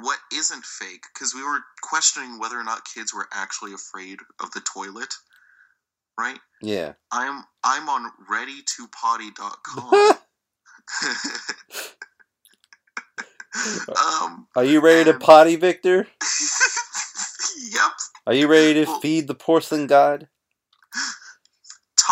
[0.00, 1.02] what isn't fake?
[1.12, 5.12] Because we were questioning whether or not kids were actually afraid of the toilet,
[6.18, 6.38] right?
[6.62, 6.92] Yeah.
[7.12, 10.18] I'm I'm on readytopotty.com.
[14.24, 14.46] um.
[14.54, 16.06] Are you ready to potty, Victor?
[17.72, 17.92] yep.
[18.26, 20.28] Are you ready to Well- feed the porcelain god?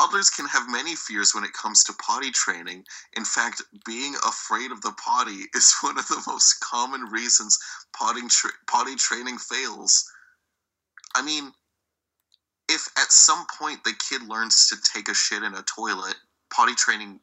[0.06, 2.84] Toddlers can have many fears when it comes to potty training.
[3.16, 7.58] In fact, being afraid of the potty is one of the most common reasons
[7.96, 10.04] potty, tra- potty training fails.
[11.14, 11.52] I mean,
[12.68, 16.16] if at some point the kid learns to take a shit in a toilet,
[16.52, 17.20] potty training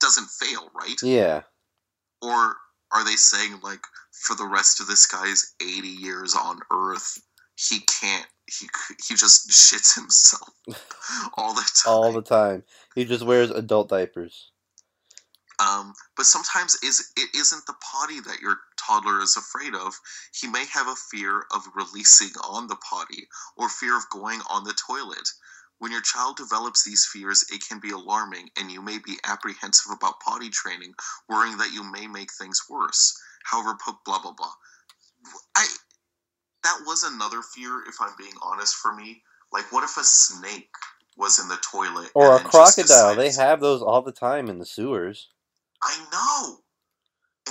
[0.00, 1.00] doesn't fail, right?
[1.02, 1.42] Yeah.
[2.22, 2.56] Or
[2.92, 7.20] are they saying, like, for the rest of this guy's 80 years on Earth,
[7.56, 8.68] he can't, he,
[9.06, 10.50] he just shits himself
[11.36, 11.92] all the time?
[11.92, 12.64] All the time.
[12.94, 14.50] He just wears adult diapers.
[15.60, 19.94] Um, but sometimes is it isn't the potty that your toddler is afraid of.
[20.32, 24.64] He may have a fear of releasing on the potty or fear of going on
[24.64, 25.28] the toilet.
[25.78, 29.92] When your child develops these fears, it can be alarming, and you may be apprehensive
[29.92, 30.94] about potty training,
[31.28, 33.16] worrying that you may make things worse.
[33.44, 34.52] However, blah blah blah.
[35.56, 35.66] I
[36.64, 39.22] that was another fear, if I'm being honest, for me.
[39.52, 40.70] Like, what if a snake
[41.16, 43.16] was in the toilet Or a and then just crocodile.
[43.16, 45.28] They have those all the time in the sewers.
[45.82, 46.58] I know,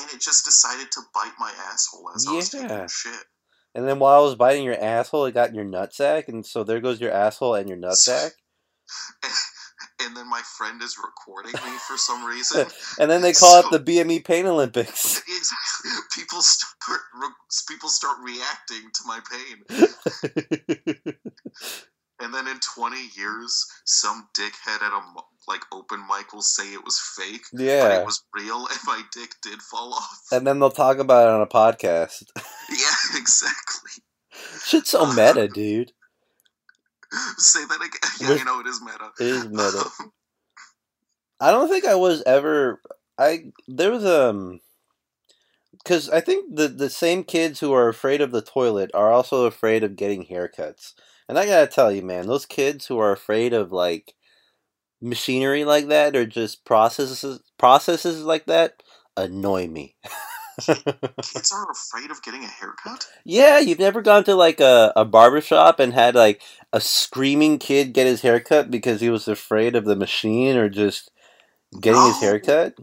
[0.02, 3.26] and it just decided to bite my asshole as I was taking shit.
[3.76, 6.64] And then while I was biting your asshole, it got in your nutsack, and so
[6.64, 8.32] there goes your asshole and your nutsack.
[10.00, 12.68] And then my friend is recording me for some reason.
[13.00, 15.22] And then they call So- it the BME Pain Olympics.
[15.28, 15.92] Exactly.
[16.16, 17.02] people start
[17.68, 21.14] people start reacting to my pain.
[22.20, 25.02] And then in 20 years, some dickhead at a
[25.48, 28.00] like open mic will say it was fake, but yeah.
[28.00, 30.20] it was real, and my dick did fall off.
[30.32, 32.24] And then they'll talk about it on a podcast.
[32.70, 34.04] yeah, exactly.
[34.66, 35.92] Shit's so meta, dude.
[37.38, 38.12] Say that again.
[38.22, 39.12] Yeah, With- you know it is meta.
[39.20, 39.86] It is meta.
[41.40, 42.82] I don't think I was ever.
[43.18, 44.60] I there was um.
[45.84, 49.46] Because I think the the same kids who are afraid of the toilet are also
[49.46, 50.94] afraid of getting haircuts.
[51.30, 54.16] And I gotta tell you, man, those kids who are afraid of like
[55.02, 58.82] machinery like that or just processes processes like that
[59.16, 59.96] annoy me.
[60.60, 63.08] Kids are afraid of getting a haircut.
[63.26, 66.42] Yeah, you've never gone to like a, a barber shop and had like
[66.74, 71.12] a screaming kid get his haircut because he was afraid of the machine or just
[71.82, 72.76] getting his haircut?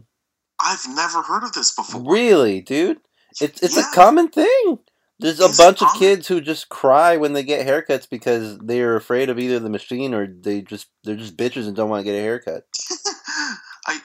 [0.61, 2.01] I've never heard of this before.
[2.01, 2.99] Really, dude?
[3.41, 3.83] It's it's Yeah.
[3.91, 4.79] a common thing.
[5.19, 8.57] There's a Is it bunch of kids who just cry when they get haircuts because
[8.59, 12.01] they're afraid of either the machine or they just they're just bitches and don't want
[12.05, 12.63] to get a haircut.
[13.87, 13.99] I,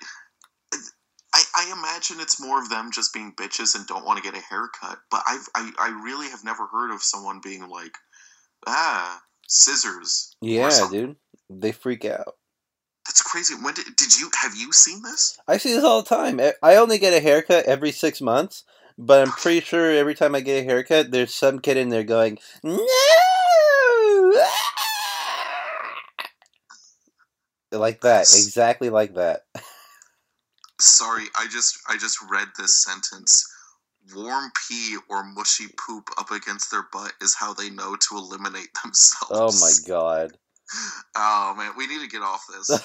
[1.60, 4.42] I imagine it's more of them just being bitches and don't want to get a
[4.42, 4.98] haircut.
[5.10, 7.92] But I've I, I really have never heard of someone being like,
[8.66, 10.34] ah, scissors.
[10.40, 11.16] Yeah, dude.
[11.50, 12.36] They freak out.
[13.06, 13.54] That's crazy.
[13.60, 15.38] When did, did you have you seen this?
[15.46, 16.40] I see this all the time.
[16.40, 18.64] I- I only get a haircut every six months,
[18.96, 22.04] but I'm pretty sure every time I get a haircut, there's some kid in there
[22.04, 22.78] going, "No!"
[27.72, 29.44] Like that, exactly like that.
[30.80, 33.46] Sorry, I just I just read this sentence.
[34.14, 38.68] Warm pee or mushy poop up against their butt is how they know to eliminate
[38.82, 39.30] themselves.
[39.30, 40.32] Oh my god.
[41.16, 42.68] Oh man, we need to get off this.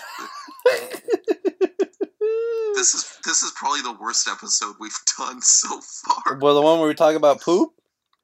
[2.76, 6.38] this is this is probably the worst episode we've done so far.
[6.40, 7.72] well, the one where we talk about poop,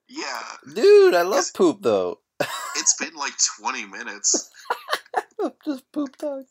[0.10, 0.42] Yeah,
[0.74, 1.14] dude.
[1.14, 1.52] I love Yes.
[1.52, 2.20] poop though.
[2.76, 4.50] it's been like 20 minutes.
[5.66, 6.44] Just poop talk.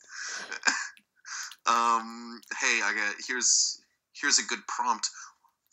[1.67, 3.81] Um, hey, I got here's
[4.19, 5.09] here's a good prompt,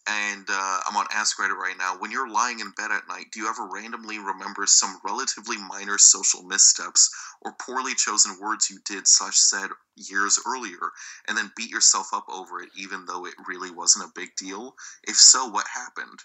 [0.08, 1.96] and uh, I'm on Ask Reddit right now.
[1.98, 5.98] When you're lying in bed at night, do you ever randomly remember some relatively minor
[5.98, 7.10] social missteps
[7.42, 10.92] or poorly chosen words you did slash said years earlier,
[11.26, 14.74] and then beat yourself up over it, even though it really wasn't a big deal?
[15.04, 16.20] If so, what happened?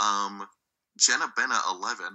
[0.00, 0.46] Um,
[0.98, 2.06] Jenna Benna 11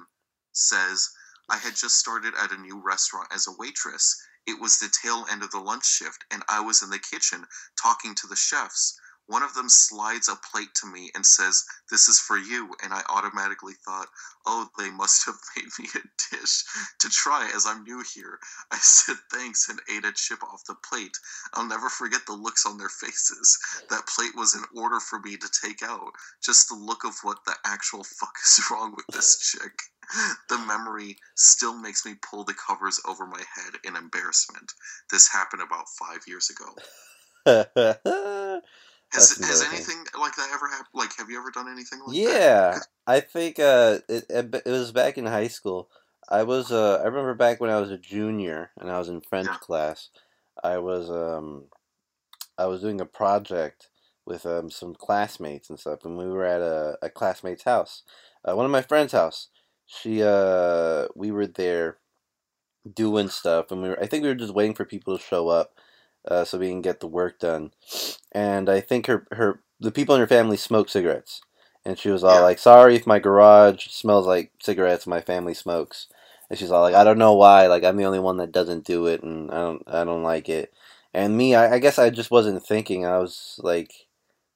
[0.53, 1.09] says,
[1.49, 4.21] I had just started at a new restaurant as a waitress.
[4.45, 7.47] It was the tail end of the lunch shift, and I was in the kitchen
[7.75, 8.99] talking to the chefs.
[9.29, 12.75] One of them slides a plate to me and says, This is for you.
[12.81, 14.09] And I automatically thought,
[14.43, 16.63] Oh, they must have made me a dish
[16.97, 18.39] to try as I'm new here.
[18.71, 21.15] I said thanks and ate a chip off the plate.
[21.53, 23.59] I'll never forget the looks on their faces.
[23.91, 26.13] That plate was an order for me to take out.
[26.41, 29.79] Just the look of what the actual fuck is wrong with this chick.
[30.49, 34.73] The memory still makes me pull the covers over my head in embarrassment.
[35.11, 36.75] This happened about five years ago.
[39.11, 40.87] Has, has anything like that ever happened?
[40.93, 42.23] Like, have you ever done anything like that?
[42.25, 45.89] yeah, I think uh, it it was back in high school.
[46.27, 49.21] I was uh, I remember back when I was a junior and I was in
[49.21, 49.57] French Yeah.
[49.57, 50.09] class.
[50.63, 51.65] I was um,
[52.57, 53.89] I was doing a project
[54.25, 58.03] with um some classmates and stuff, and we were at a, a classmate's house,
[58.47, 59.49] uh, one of my friend's house.
[59.89, 61.99] She uh, we were there
[62.93, 65.49] doing stuff, and we were I think we were just waiting for people to show
[65.49, 65.73] up,
[66.27, 67.71] uh, so we can get the work done.
[68.31, 71.41] And I think her her the people in her family smoke cigarettes.
[71.85, 72.41] And she was all Yeah.
[72.43, 75.07] like, "Sorry if my garage smells like cigarettes.
[75.07, 76.07] My family smokes."
[76.49, 77.67] And she's all like, "I don't know why.
[77.67, 80.49] Like, I'm the only one that doesn't do it, and I don't, I don't like
[80.49, 80.73] it."
[81.13, 83.05] And me, I, I guess I just wasn't thinking.
[83.05, 83.93] I was like,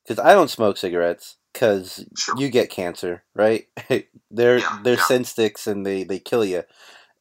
[0.03, 2.35] because I don't smoke cigarettes, because Sure.
[2.37, 3.67] you get cancer, right?
[4.31, 5.03] they're Yeah, they're yeah.
[5.03, 6.63] scent sticks, and they they kill you.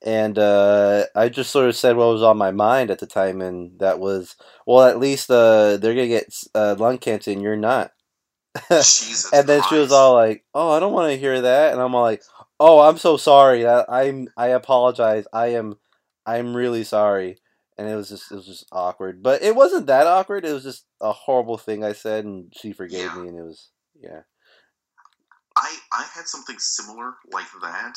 [0.04, 3.40] And uh, I just sort of said what was on my mind at the time,
[3.42, 7.56] and that was, well, at least uh, they're gonna get uh, lung cancer, and you're
[7.56, 7.92] not.
[8.70, 11.80] Jesus and then she was all like, "Oh, I don't want to hear that," and
[11.80, 12.22] I'm all like,
[12.60, 13.66] "Oh, I'm so sorry.
[13.66, 15.26] I, I'm I apologize.
[15.32, 15.76] I am
[16.26, 17.38] I'm really sorry."
[17.78, 20.44] And it was just it was just awkward, but it wasn't that awkward.
[20.44, 23.22] It was just a horrible thing I said, and she forgave Yeah.
[23.22, 23.70] me, and it was
[24.02, 24.20] yeah.
[25.56, 27.94] I I had something similar like that,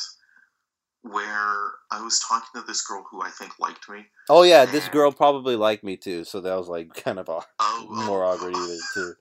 [1.02, 4.06] where I was talking to this girl who I think liked me.
[4.28, 7.40] Oh yeah, this girl probably liked me too, so that was like kind of a,
[7.58, 8.28] Oh, more oh.
[8.28, 9.14] awkward even too.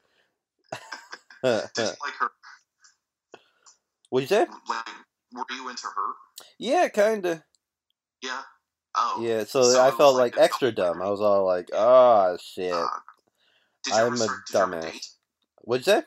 [1.44, 2.30] Did you like her?
[4.10, 4.46] What'd you say?
[4.68, 4.86] Like,
[5.34, 6.14] were you into her?
[6.58, 7.44] Yeah, kinda.
[8.22, 8.42] Yeah.
[8.96, 9.22] Oh.
[9.22, 11.02] Yeah, so, So I felt like like extra dumb.
[11.02, 12.88] I was all like, "Oh shit." Uh,
[13.94, 15.10] I'm a start, did you ever dumbass.
[15.62, 16.04] What'd you say?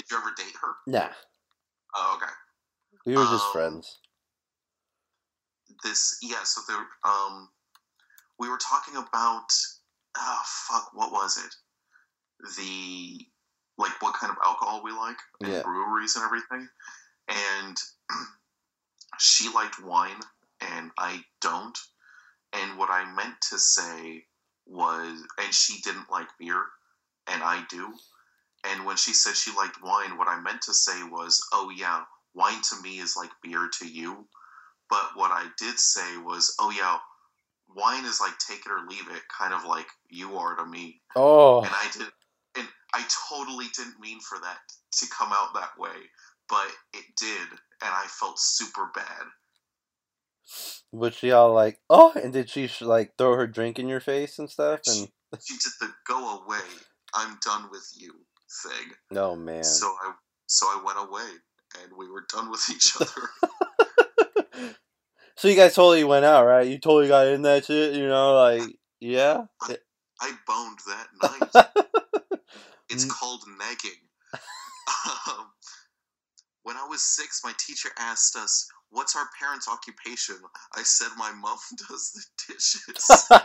[0.00, 0.76] Did you ever date her?
[0.86, 1.10] Nah,
[1.94, 2.32] Oh, okay.
[3.04, 3.98] we were just Um, friends.
[5.84, 6.42] This yeah.
[6.42, 6.88] So there.
[7.04, 7.50] Um,
[8.38, 9.52] we were talking about.
[10.16, 10.90] Oh fuck!
[10.94, 11.54] What was it?
[12.56, 13.28] The
[13.76, 15.62] like what kind of alcohol we like and Yeah.
[15.62, 16.66] breweries and everything,
[17.28, 17.76] and
[19.18, 20.20] she liked wine
[20.62, 21.78] and I don't.
[22.54, 24.24] And what I meant to say
[24.66, 26.64] was, and she didn't like beer,
[27.26, 27.92] and I do.
[28.64, 32.02] And when she said she liked wine, what I meant to say was, oh yeah,
[32.34, 34.26] wine to me is like beer to you.
[34.88, 36.98] But what I did say was, oh yeah,
[37.74, 41.00] wine is like take it or leave it, kind of like you are to me.
[41.16, 42.06] Oh, And I did,
[42.58, 44.58] and I totally didn't mean for that
[44.98, 45.96] to come out that way,
[46.48, 47.48] but it did,
[47.82, 49.26] and I felt super bad.
[50.92, 54.38] was she all like, "Oh," and did she like throw her drink in your face
[54.38, 54.80] and stuff?
[54.86, 55.08] And
[55.40, 56.66] She did the "go away,
[57.14, 58.90] I'm done with you" thing.
[59.10, 59.64] no man.
[59.64, 60.12] So I,
[60.46, 61.28] so I went away,
[61.82, 63.30] and we were done with each other.
[65.36, 66.66] So you guys totally went out, right?
[66.66, 69.44] You totally got in that shit, you know, like yeah.
[69.62, 69.76] I
[70.20, 71.06] I boned that
[71.54, 71.66] night.
[72.90, 73.90] It's called nagging.
[75.28, 75.46] um,
[76.62, 80.42] when I was six, my teacher asked us, "What's our parents' occupation?"
[80.74, 83.40] I said, "My mom does the dishes." and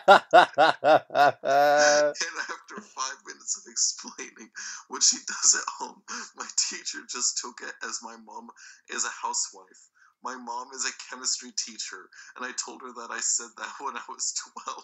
[2.49, 4.51] after five minutes of explaining
[4.89, 6.03] what she does at home,
[6.35, 8.49] my teacher just took it as my mom
[8.89, 9.89] is a housewife.
[10.23, 13.95] My mom is a chemistry teacher, and I told her that I said that when
[13.95, 14.33] I was
[14.65, 14.83] 12.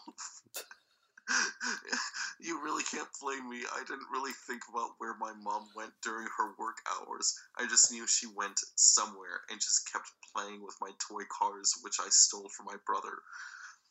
[2.39, 3.62] you really can't blame me.
[3.71, 7.34] I didn't really think about where my mom went during her work hours.
[7.57, 11.97] I just knew she went somewhere and just kept playing with my toy cars, which
[11.99, 13.21] I stole from my brother.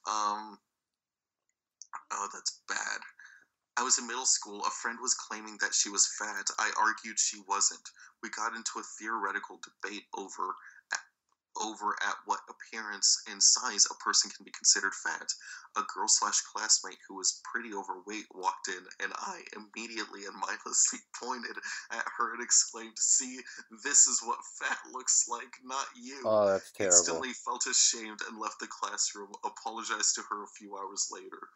[0.09, 0.59] Um,
[2.13, 3.01] oh, that's bad.
[3.77, 4.61] I was in middle school.
[4.67, 6.47] A friend was claiming that she was fat.
[6.59, 7.89] I argued she wasn't.
[8.23, 10.55] We got into a theoretical debate over
[11.61, 15.29] over at what appearance and size a person can be considered fat.
[15.77, 20.99] A girl slash classmate who was pretty overweight walked in, and I immediately and mindlessly
[21.23, 21.57] pointed
[21.93, 23.41] at her and exclaimed, "See,
[23.85, 26.97] this is what fat looks like, not you." oh, that's terrible.
[26.97, 29.33] Instantly felt ashamed and left the classroom.
[29.45, 31.49] Apologized to her a few hours later.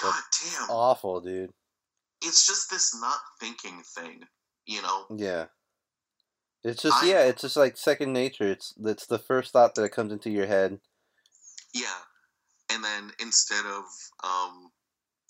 [0.00, 0.70] God That's damn.
[0.70, 1.50] Awful, dude.
[2.22, 4.24] It's just this not thinking thing,
[4.66, 5.06] you know?
[5.16, 5.46] Yeah.
[6.68, 8.46] It's just I- yeah, it's just like second nature.
[8.50, 10.78] It's it's the first thought that comes into your head.
[11.74, 11.98] Yeah.
[12.70, 13.84] And then instead of
[14.22, 14.70] um,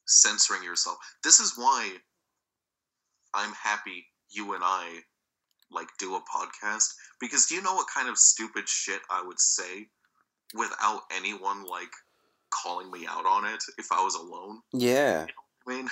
[0.07, 1.96] censoring yourself, this is why
[3.35, 5.01] I'm happy you and I
[5.70, 9.38] like do a podcast because do you know what kind of stupid shit I would
[9.38, 9.87] say
[10.55, 11.92] without anyone like
[12.51, 14.61] calling me out on it if I was alone?
[14.72, 15.27] Yeah.
[15.66, 15.88] I mean,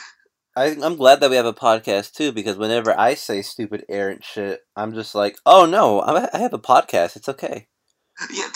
[0.57, 4.25] I, I'm glad that we have a podcast too because whenever I say stupid, errant
[4.25, 7.15] shit, I'm just like, oh no, I I have a podcast.
[7.17, 7.67] It's okay.
[8.33, 8.49] yeah.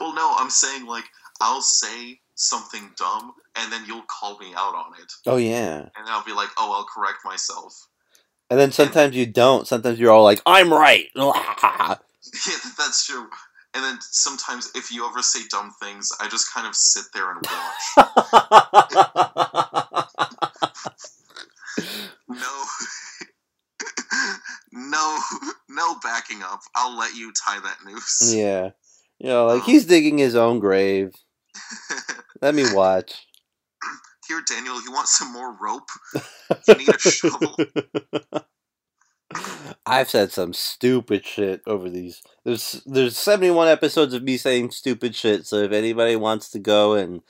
[0.00, 1.04] well, no, I'm saying like
[1.40, 5.82] I'll say something dumb and then you'll call me out on it, Oh yeah.
[5.96, 7.86] and I'll be like, oh, I'll correct myself.
[8.48, 9.66] And then sometimes you don't.
[9.68, 11.06] Sometimes you're all like, I'm right.
[12.46, 13.26] Yeah, that's true.
[13.74, 17.30] And then sometimes if you ever say dumb things, I just kind of sit there
[17.30, 17.84] and watch.
[22.28, 22.64] no.
[24.72, 25.18] no,
[25.68, 26.60] no backing up.
[26.74, 28.34] I'll let you tie that noose.
[28.34, 28.70] yeah.
[29.18, 31.12] You know, like um, he's digging his own grave.
[32.42, 33.26] Let me watch.
[34.26, 35.88] Here, Daniel, you want some more rope?
[36.66, 37.54] You need a shovel?
[39.86, 42.22] I've said some stupid shit over these.
[42.44, 45.46] There's there's 71 episodes of me saying stupid shit.
[45.46, 47.22] So if anybody wants to go and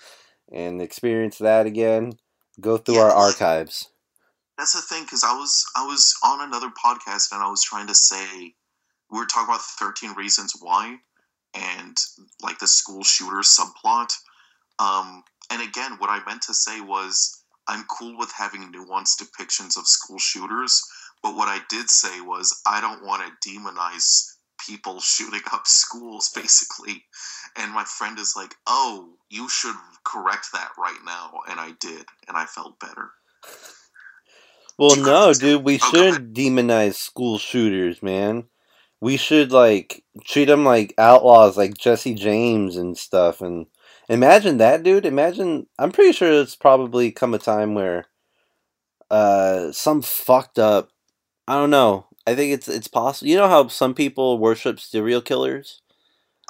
[0.51, 2.13] and experience that again,
[2.61, 3.89] go through our archives.
[4.59, 7.87] That's the thing, because I was I was on another podcast and I was trying
[7.87, 8.55] to say
[9.11, 10.99] we were talking about thirteen reasons why
[11.55, 11.97] and
[12.43, 14.13] like the school shooter subplot.
[14.79, 19.79] Um, and again, what I meant to say was I'm cool with having nuanced depictions
[19.79, 20.83] of school shooters,
[21.23, 24.30] but what I did say was I don't want to demonize
[24.67, 27.05] people shooting up schools, basically.
[27.57, 32.07] And my friend is like, "Oh, you should correct that right now," and I did,
[32.29, 33.11] and I felt better.
[34.79, 38.45] Well, no, dude, we Oh, shouldn't demonize school shooters, man.
[39.01, 43.43] we should like treat them like outlaws, like Jesse James and stuff.
[43.43, 43.67] And
[44.09, 45.07] imagine that, dude.
[45.07, 45.69] Imagine.
[45.79, 48.07] I'm pretty sure it's probably come a time where,
[49.11, 50.91] uh, some fucked up.
[51.49, 52.07] I don't know.
[52.27, 53.29] I think it's it's possible.
[53.29, 55.81] You know how some people worship serial killers,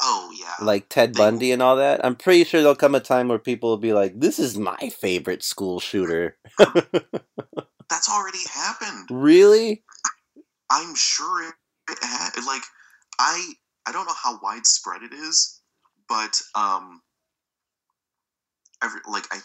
[0.01, 0.65] Oh yeah.
[0.65, 2.05] like Ted Bundy and all that.
[2.05, 4.91] I'm pretty sure there'll come a time where people will be like, "This is my
[5.01, 9.09] favorite school shooter." That's already happened.
[9.11, 9.83] really?
[10.71, 11.55] I'm sure it,
[11.91, 12.63] it ha- like
[13.19, 13.53] I
[13.87, 15.61] I don't know how widespread it is,
[16.09, 17.01] but um
[18.83, 19.37] every like I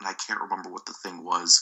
[0.00, 1.60] and I can't remember what the thing was.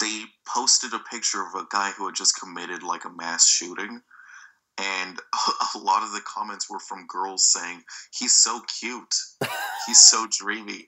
[0.00, 4.02] They posted a picture of a guy who had just committed like a mass shooting
[4.78, 5.18] and
[5.74, 7.82] a lot of the comments were from girls saying
[8.12, 9.14] he's so cute.
[9.86, 10.86] He's so dreamy.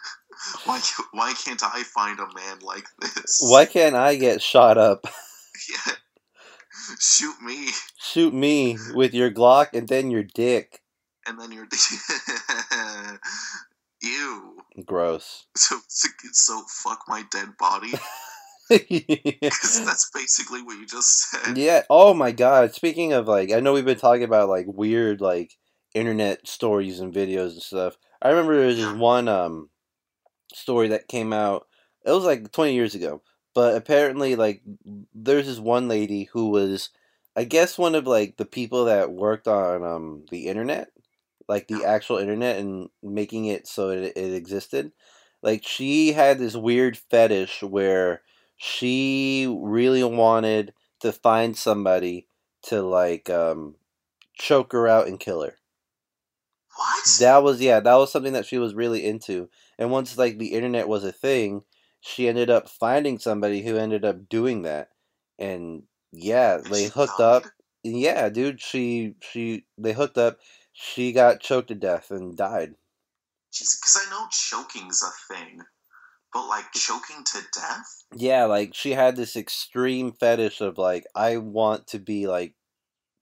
[0.64, 0.80] why
[1.12, 3.38] why can't I find a man like this?
[3.42, 5.04] Why can't I get shot up?
[5.68, 5.94] Yeah.
[7.00, 7.68] Shoot me.
[7.98, 10.80] Shoot me with your Glock and then your dick.
[11.26, 11.66] and then you're
[14.00, 14.56] ew.
[14.86, 15.46] Gross.
[15.56, 17.92] So, so so fuck my dead body
[18.78, 19.84] because yeah.
[19.84, 21.56] that's basically what you just said.
[21.56, 21.82] Yeah.
[21.88, 22.74] Oh my god.
[22.74, 25.56] Speaking of like, I know we've been talking about like weird like
[25.94, 27.96] internet stories and videos and stuff.
[28.20, 29.70] I remember there was this one um
[30.52, 31.66] story that came out.
[32.04, 33.22] It was like 20 years ago,
[33.54, 34.62] but apparently like
[35.14, 36.90] there's this one lady who was,
[37.36, 40.90] I guess one of like the people that worked on um the internet,
[41.48, 44.92] like the actual internet and making it so it, it existed.
[45.42, 48.22] Like she had this weird fetish where
[48.58, 52.26] she really wanted to find somebody
[52.64, 53.76] to like um
[54.34, 55.56] choke her out and kill her.
[56.76, 57.04] What?
[57.20, 59.48] That was yeah, that was something that she was really into.
[59.78, 61.62] And once like the internet was a thing,
[62.00, 64.90] she ended up finding somebody who ended up doing that.
[65.38, 67.44] And yeah, they hooked up.
[67.84, 70.38] Yeah, dude, she she they hooked up.
[70.72, 72.74] She got choked to death and died.
[73.50, 75.62] Because I know choking's a thing,
[76.32, 78.04] but like choking to death?
[78.14, 82.54] Yeah, like she had this extreme fetish of like I want to be like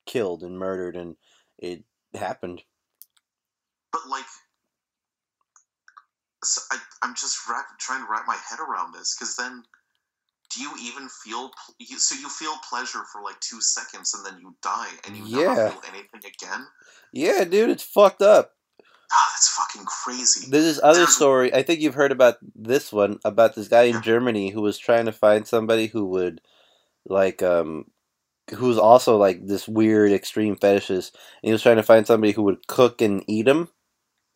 [0.06, 1.16] killed and murdered and
[1.58, 1.84] it
[2.14, 2.62] happened.
[3.92, 4.24] But like,
[6.44, 9.62] so I, I'm just wrap, trying to wrap my head around this because then.
[10.54, 11.50] Do you even feel
[11.80, 12.14] you, so?
[12.14, 15.48] You feel pleasure for like two seconds and then you die and you Yeah.
[15.48, 16.66] never feel anything again.
[17.12, 18.55] Yeah, dude, it's fucked up.
[19.12, 20.50] Oh, that's fucking crazy.
[20.50, 21.54] There's this other There's- story.
[21.54, 24.00] I think you've heard about this one about this guy in Yeah.
[24.02, 26.40] Germany who was trying to find somebody who would,
[27.04, 27.86] like, um,
[28.54, 31.10] who's also like this weird extreme fetishes.
[31.42, 33.68] And he was trying to find somebody who would cook and eat him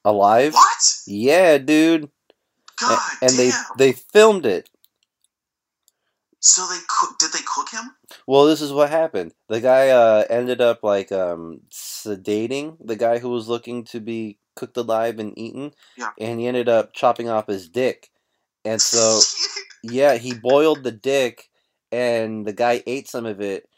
[0.04, 0.54] alive.
[0.54, 0.78] What?
[1.06, 2.10] Yeah, dude.
[2.80, 3.64] God and they damn.
[3.76, 4.70] they filmed it.
[6.42, 7.18] So they cook?
[7.18, 7.94] Did they cook him?
[8.26, 9.32] Well, this is what happened.
[9.48, 14.38] The guy uh, ended up like um, sedating the guy who was looking to be
[14.56, 16.10] cooked alive and eaten, Yeah.
[16.18, 18.10] and he ended up chopping off his dick.
[18.64, 19.20] And so,
[19.82, 21.48] yeah, he boiled the dick,
[21.92, 23.68] and the guy ate some of it,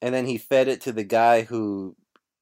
[0.00, 1.96] and then he fed it to the guy who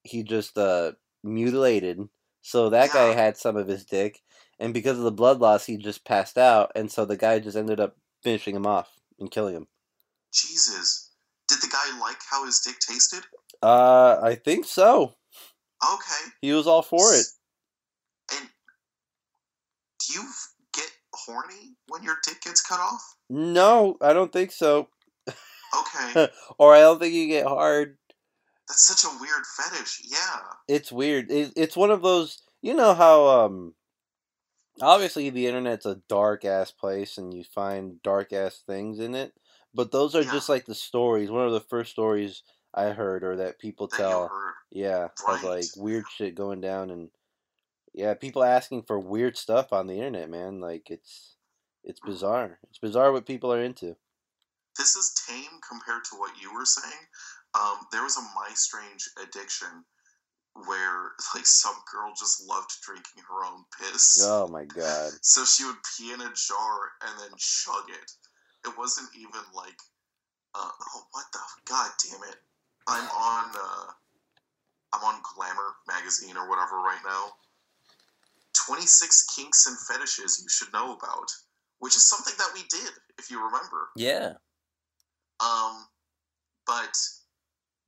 [0.04, 0.92] he just uh,
[1.24, 1.98] mutilated.
[2.42, 4.20] So that guy had some of his dick,
[4.58, 7.56] and because of the blood loss, he just passed out, and so the guy just
[7.56, 9.66] ended up finishing him off and killing him.
[10.32, 11.10] Jesus.
[11.48, 13.24] Did the guy like how his dick tasted?
[13.62, 15.14] Uh, I think so.
[15.82, 16.30] Okay.
[16.40, 17.26] He was all for it.
[20.06, 20.24] Do you
[20.74, 23.16] get horny when your dick gets cut off?
[23.28, 24.88] No, I don't think so.
[25.28, 26.28] Okay.
[26.58, 27.96] Or I don't think you get hard.
[28.68, 30.02] That's such a weird fetish.
[30.10, 30.40] Yeah.
[30.68, 31.30] It's weird.
[31.30, 32.42] It, it's one of those.
[32.62, 33.74] You know how um.
[34.82, 39.32] Obviously, the internet's a dark ass place, and you find dark ass things in it.
[39.74, 40.32] But those are Yeah.
[40.32, 41.30] just like the stories.
[41.30, 42.42] One of the first stories
[42.74, 44.30] I heard, or that people That tell.
[44.70, 47.10] Yeah, of like weird shit going down, and
[47.92, 50.60] yeah, people asking for weird stuff on the internet, man.
[50.60, 51.36] Like it's
[51.84, 52.58] it's bizarre.
[52.68, 53.96] It's bizarre what people are into.
[54.78, 57.04] This is tame compared to what you were saying.
[57.58, 59.84] Um, there was a My Strange addiction
[60.54, 64.24] where like some girl just loved drinking her own piss.
[64.24, 65.12] Oh my god.
[65.22, 68.10] So she would pee in a jar and then chug it.
[68.66, 69.78] It wasn't even like,
[70.54, 72.36] uh, oh, what the god damn it!
[72.86, 73.86] I'm on, uh,
[74.92, 77.32] I'm on Glamour magazine or whatever right now.
[78.70, 81.28] Twenty six kinks and fetishes you should know about,
[81.80, 83.88] which is something that we did, if you remember.
[83.96, 84.34] Yeah.
[85.40, 85.86] Um,
[86.68, 86.96] but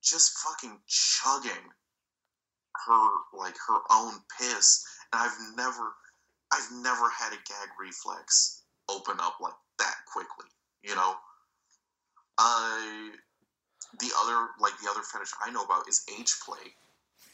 [0.03, 1.71] just fucking chugging
[2.85, 5.93] her like her own piss, and I've never,
[6.53, 10.47] I've never had a gag reflex open up like that quickly.
[10.83, 11.15] You know,
[12.39, 13.13] I
[14.01, 16.75] the other like the other fetish I know about is age play.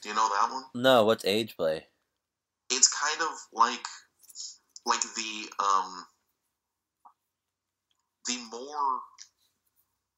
[0.03, 0.65] Do you know that one?
[0.75, 1.87] No, what's age play?
[3.09, 3.87] Kind of like
[4.85, 6.05] like the um
[8.27, 9.01] the more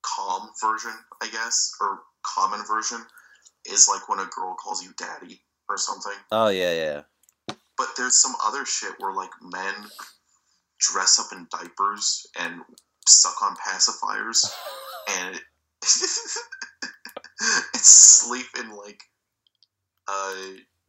[0.02, 3.04] calm version, I guess, or common version
[3.64, 6.18] is like when a girl calls you daddy or something.
[6.32, 7.02] Oh yeah, yeah.
[7.76, 9.74] But there's some other shit where like men
[10.80, 12.62] dress up in diapers and
[13.06, 14.44] suck on pacifiers
[15.20, 15.36] and
[17.40, 19.00] and sleep in like
[20.08, 20.34] uh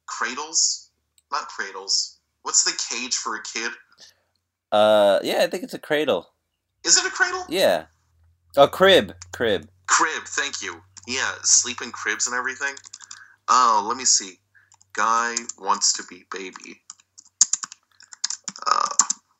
[0.08, 0.91] cradles.
[1.32, 2.20] Not cradles.
[2.44, 3.72] What's the cage for a kid?
[4.72, 6.28] Uh, yeah, I think it's a cradle.
[6.84, 7.44] Is it a cradle?
[7.50, 7.86] Yeah.
[8.58, 9.70] A crib, crib.
[9.88, 10.82] Crib, thank you.
[11.08, 12.76] Yeah, sleeping cribs and everything.
[13.48, 14.40] Oh, let me see.
[14.94, 16.82] Guy wants to be baby.
[18.68, 18.90] Uh,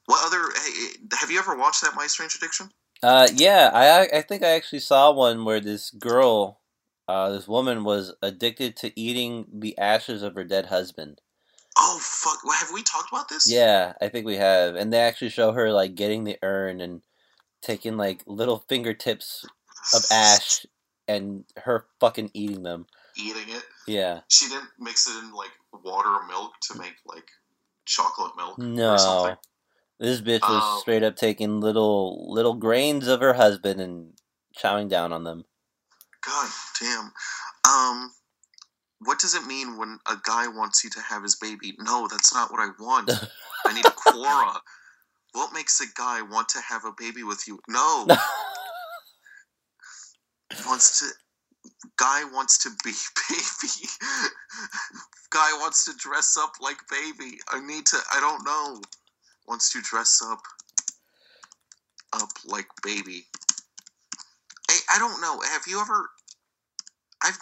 [0.06, 0.50] what other?
[0.56, 2.70] Hey, have you ever watched that My Strange Addiction?
[3.04, 6.62] Uh, yeah, I I think I actually saw one where this girl,
[7.08, 11.22] uh, this woman was addicted to eating the ashes of her dead husband.
[11.78, 12.40] Oh fuck!
[12.60, 13.50] Have we talked about this?
[13.52, 17.02] Yeah, I think we have, and they actually show her like getting the urn and
[17.62, 19.46] taking like little fingertips
[19.94, 20.66] of ash
[21.08, 22.86] and her fucking eating them.
[23.18, 23.64] Eating it.
[23.88, 24.22] Yeah.
[24.30, 25.52] She didn't mix it in like
[25.84, 27.30] water or milk to make like
[27.86, 29.36] chocolate milk or No.
[30.00, 30.80] This bitch was Oh.
[30.82, 34.14] straight up taking little little grains of her husband and
[34.58, 35.46] chowing down on them.
[36.22, 36.50] God
[36.80, 37.12] damn.
[37.68, 38.14] Um,
[39.04, 41.76] what does it mean when a guy wants you to have his baby?
[41.80, 43.12] No, that's not what I want.
[43.66, 44.60] I need a quora.
[45.34, 47.60] What makes a guy want to have a baby with you?
[47.68, 48.06] No,
[50.68, 51.08] wants to.
[51.98, 52.92] Guy wants to be
[53.30, 53.88] baby.
[55.30, 57.40] guy wants to dress up like baby.
[57.50, 57.98] I need to.
[58.14, 58.82] I don't know.
[59.48, 60.42] Wants to dress up.
[62.14, 63.26] Up like baby.
[64.70, 65.40] Hey, I don't know.
[65.42, 66.10] Have you ever?
[67.24, 67.38] I've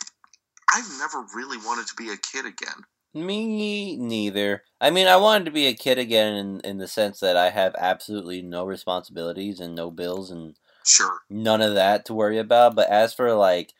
[0.74, 2.84] I've never really wanted to be a kid again.
[3.14, 4.64] Me neither.
[4.80, 7.50] I mean, I wanted to be a kid again in, in the sense that I
[7.50, 10.56] have absolutely no responsibilities and no bills and
[10.86, 11.20] Sure.
[11.30, 12.76] none of that to worry about.
[12.76, 13.74] But as for like,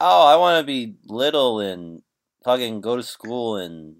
[0.00, 2.02] oh, I want to be little and
[2.42, 3.96] fucking go to school and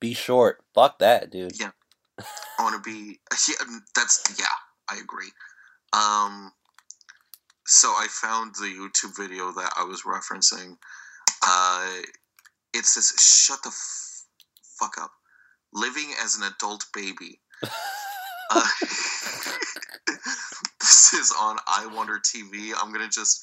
[0.00, 0.62] be short.
[0.74, 1.58] Fuck that, dude.
[1.58, 1.70] Yeah.
[2.58, 3.20] I want to be.
[3.48, 4.46] Yeah, that's yeah.
[4.90, 5.30] I agree.
[5.92, 6.52] Um.
[7.66, 10.78] So I found the YouTube video that I was referencing.
[11.46, 12.02] Uh,
[12.74, 14.24] it says "Shut the f-
[14.78, 15.12] fuck up."
[15.72, 17.40] Living as an adult baby.
[18.50, 18.68] uh,
[20.80, 22.72] this is on I Wonder TV.
[22.76, 23.42] I'm gonna just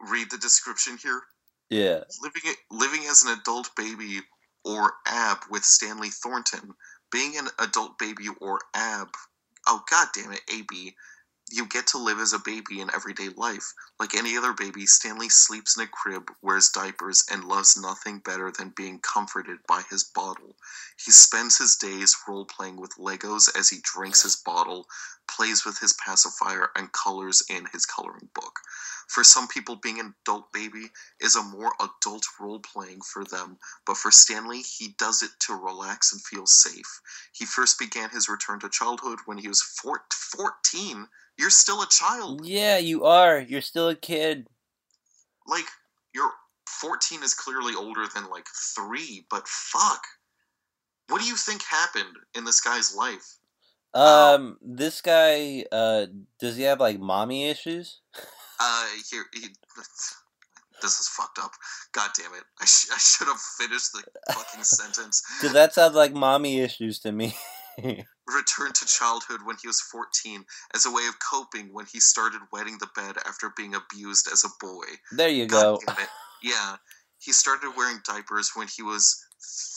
[0.00, 1.22] read the description here.
[1.70, 2.04] Yeah.
[2.22, 4.20] living living as an adult baby
[4.64, 6.74] or ab with Stanley Thornton.
[7.10, 9.08] Being an adult baby or ab,
[9.66, 10.94] oh god damn it, AB.
[11.52, 13.74] You get to live as a baby in everyday life.
[14.00, 18.50] Like any other baby, Stanley sleeps in a crib, wears diapers, and loves nothing better
[18.50, 20.56] than being comforted by his bottle.
[20.96, 24.88] He spends his days role playing with Legos as he drinks his bottle,
[25.28, 28.60] plays with his pacifier, and colors in his coloring book.
[29.06, 30.90] For some people, being an adult baby
[31.20, 35.54] is a more adult role playing for them, but for Stanley, he does it to
[35.54, 37.00] relax and feel safe.
[37.32, 41.08] He first began his return to childhood when he was four- 14.
[41.38, 42.46] You're still a child.
[42.46, 43.40] Yeah, you are.
[43.40, 44.46] You're still a kid.
[45.46, 45.64] Like,
[46.14, 46.30] you're
[46.68, 50.02] 14 is clearly older than like 3, but fuck.
[51.08, 53.36] What do you think happened in this guy's life?
[53.92, 56.06] Um, this guy, uh,
[56.40, 58.00] does he have like mommy issues?
[58.60, 59.40] Uh, here, he,
[60.80, 61.50] this is fucked up.
[61.90, 62.44] God damn it.
[62.60, 65.24] I, sh- I should have finished the fucking sentence.
[65.40, 67.34] Because that sounds like mommy issues to me.
[68.26, 70.44] returned to childhood when he was 14
[70.74, 74.44] as a way of coping when he started wetting the bed after being abused as
[74.44, 74.84] a boy.
[75.12, 75.94] there you God go.
[76.42, 76.76] Yeah.
[77.18, 79.24] He started wearing diapers when he was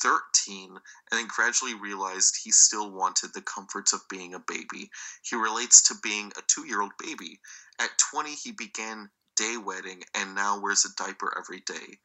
[0.01, 0.79] 13 and
[1.11, 4.89] then gradually realized he still wanted the comforts of being a baby.
[5.23, 7.39] He relates to being a two year old baby.
[7.79, 11.99] At 20, he began day wetting and now wears a diaper every day.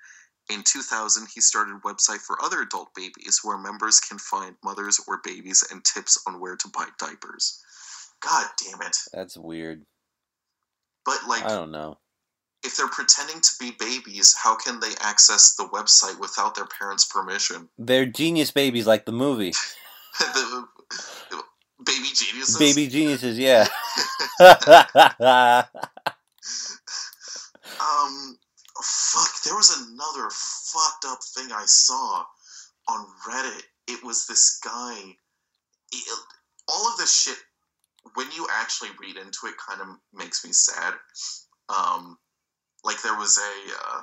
[0.50, 5.00] In 2000, he started a website for other adult babies where members can find mothers
[5.06, 7.62] or babies and tips on where to buy diapers.
[8.20, 8.96] God damn it.
[9.12, 9.84] That's weird.
[11.04, 11.98] But, like, I don't know.
[12.64, 17.04] if they're pretending to be babies, how can they access the website without their parents'
[17.04, 17.68] permission?
[17.78, 19.52] They're genius babies like the movie.
[20.18, 20.64] the,
[21.30, 21.42] the
[21.84, 22.58] baby geniuses?
[22.58, 23.66] Baby geniuses, yeah.
[27.80, 28.38] Um,
[28.82, 32.24] fuck, there was another fucked up thing I saw
[32.88, 33.62] on Reddit.
[33.88, 35.16] It was this guy.
[35.92, 36.18] it-
[36.68, 37.36] all of this shit,
[38.14, 40.94] when you actually read into it, kind of makes me sad.
[41.68, 42.18] Um,
[42.84, 44.02] like there was a uh,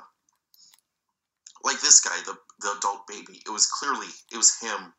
[1.64, 3.42] like this guy, the the adult baby.
[3.46, 4.92] It was clearly it was him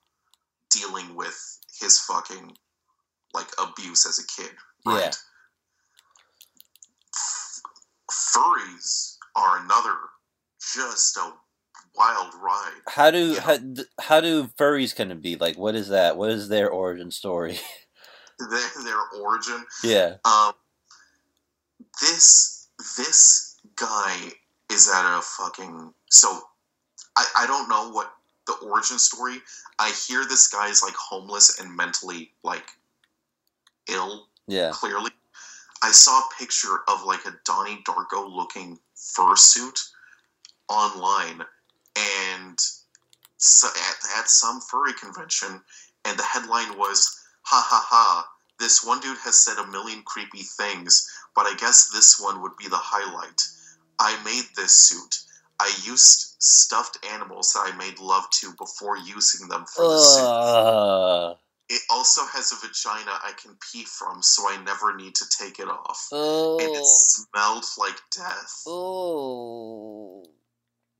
[0.70, 1.38] dealing with
[1.80, 2.58] his fucking
[3.34, 4.52] like abuse as a kid.
[4.86, 5.02] Right?
[5.06, 5.12] Yeah.
[8.12, 9.96] Furries are another
[10.74, 11.34] just a
[11.96, 12.82] wild ride.
[12.88, 13.58] How do how,
[14.00, 15.58] how do furries kind of be like?
[15.58, 16.18] What is that?
[16.18, 17.60] What is their origin story?
[18.50, 19.64] Their, their origin.
[19.84, 20.16] yeah.
[20.26, 20.54] Um,
[22.02, 24.18] this this guy
[24.72, 26.40] is at a fucking so.
[27.16, 28.12] I I don't know what
[28.48, 29.38] the origin story.
[29.78, 32.66] I hear this guy is like homeless and mentally like
[33.88, 34.28] ill.
[34.48, 34.72] Yeah.
[34.74, 35.12] Clearly,
[35.84, 39.80] I saw a picture of like a Donnie Darko looking fursuit
[40.70, 41.42] online,
[41.98, 42.58] and
[43.38, 45.62] so at, at some furry convention,
[46.06, 48.28] and the headline was ha ha ha
[48.60, 52.56] this one dude has said a million creepy things but i guess this one would
[52.58, 53.42] be the highlight.
[54.00, 55.20] I made this suit.
[55.60, 61.38] I used stuffed animals that i made love to before using them for the suit.
[61.74, 65.58] It also has a vagina i can pee from so i never need to take
[65.60, 66.58] it off and Oh.
[66.60, 70.24] it smelled like death Oh.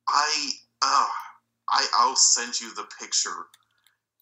[0.08, 0.50] I
[0.82, 1.08] uh,
[1.70, 3.46] I I'll send you the picture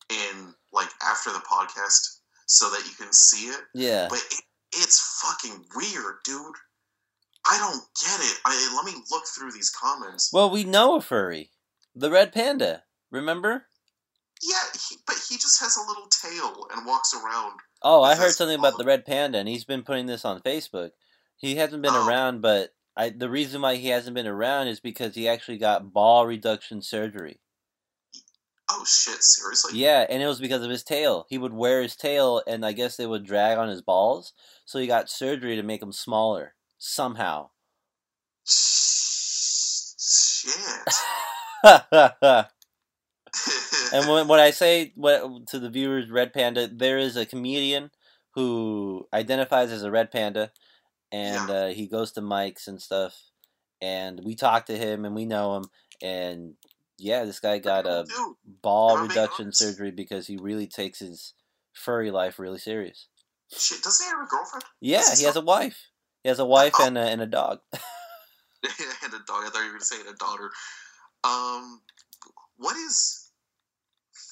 [0.10, 3.60] in like after the podcast so that you can see it.
[3.74, 4.08] Yeah.
[4.10, 4.42] But it,
[4.74, 6.56] it's fucking weird, dude.
[7.50, 8.38] I don't get it.
[8.46, 10.32] I let me look through these comments.
[10.34, 11.50] Well, we know a furry,
[11.96, 12.84] the red panda.
[13.10, 13.66] Remember?
[14.42, 14.56] Yeah,
[14.90, 17.60] he, but he just has a little tail and walks around.
[17.82, 20.92] Oh, I heard something about the red panda, and he's been putting this on Facebook.
[21.36, 22.08] He hasn't been Oh.
[22.08, 25.94] around, but I the reason why he hasn't been around is because he actually got
[25.94, 27.40] ball reduction surgery.
[28.72, 29.80] Oh shit, seriously?
[29.80, 31.26] Yeah, and it was because of his tail.
[31.30, 34.34] He would wear his tail, and I guess they would drag on his balls.
[34.66, 37.50] So he got surgery to make him smaller somehow.
[38.46, 40.54] Shit.
[43.94, 47.92] and when, when I say what, to the viewers, red panda, there is a comedian
[48.36, 50.52] who identifies as a red panda,
[51.12, 51.56] and Yeah.
[51.56, 53.16] uh, he goes to mics and stuff,
[53.82, 55.66] and we talk to him, and we know him,
[56.02, 56.54] and
[56.98, 61.34] yeah, this guy got a Dude, ball reduction surgery because he really takes his
[61.74, 63.08] furry life really serious.
[63.52, 64.64] shit, doesn't he have a girlfriend?
[64.82, 65.88] Yeah, he has a wife.
[66.24, 66.86] He has a wife Oh.
[66.86, 67.60] and a, and a dog.
[67.74, 69.46] and a dog.
[69.46, 70.52] I thought you were gonna say a daughter.
[71.24, 71.82] Um,
[72.58, 73.19] what is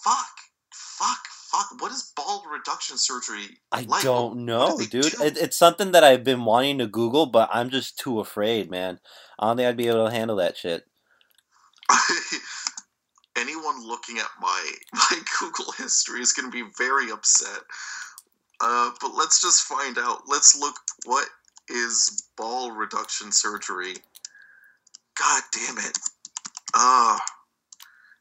[0.07, 0.37] fuck,
[0.71, 1.81] fuck, fuck?
[1.81, 3.59] What is ball reduction surgery?
[3.71, 4.03] I like?
[4.03, 4.89] don't know, dude.
[4.89, 5.23] do?
[5.23, 8.99] It, it's something that I've been wanting to Google, but I'm just too afraid, man.
[9.39, 10.85] I don't think I'd be able to handle that shit.
[13.37, 17.61] Anyone looking at my my Google history is gonna be very upset.
[18.59, 20.23] Uh, but let's just find out.
[20.27, 20.75] Let's look.
[21.05, 21.27] What
[21.69, 23.93] is ball reduction surgery?
[25.19, 25.97] God damn it.
[26.73, 27.17] Uh,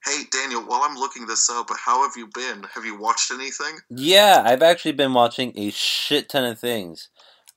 [0.07, 2.63] hey, Daniel, while I'm looking this up, how have you been?
[2.75, 3.79] Have you watched anything?
[3.91, 7.09] Yeah, I've actually been watching a shit ton of things.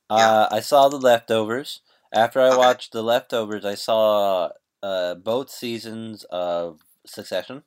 [0.10, 1.82] Uh, I saw The Leftovers.
[2.14, 2.58] After I Okay.
[2.58, 4.50] watched The Leftovers, I saw
[4.82, 7.64] uh, both seasons of Succession.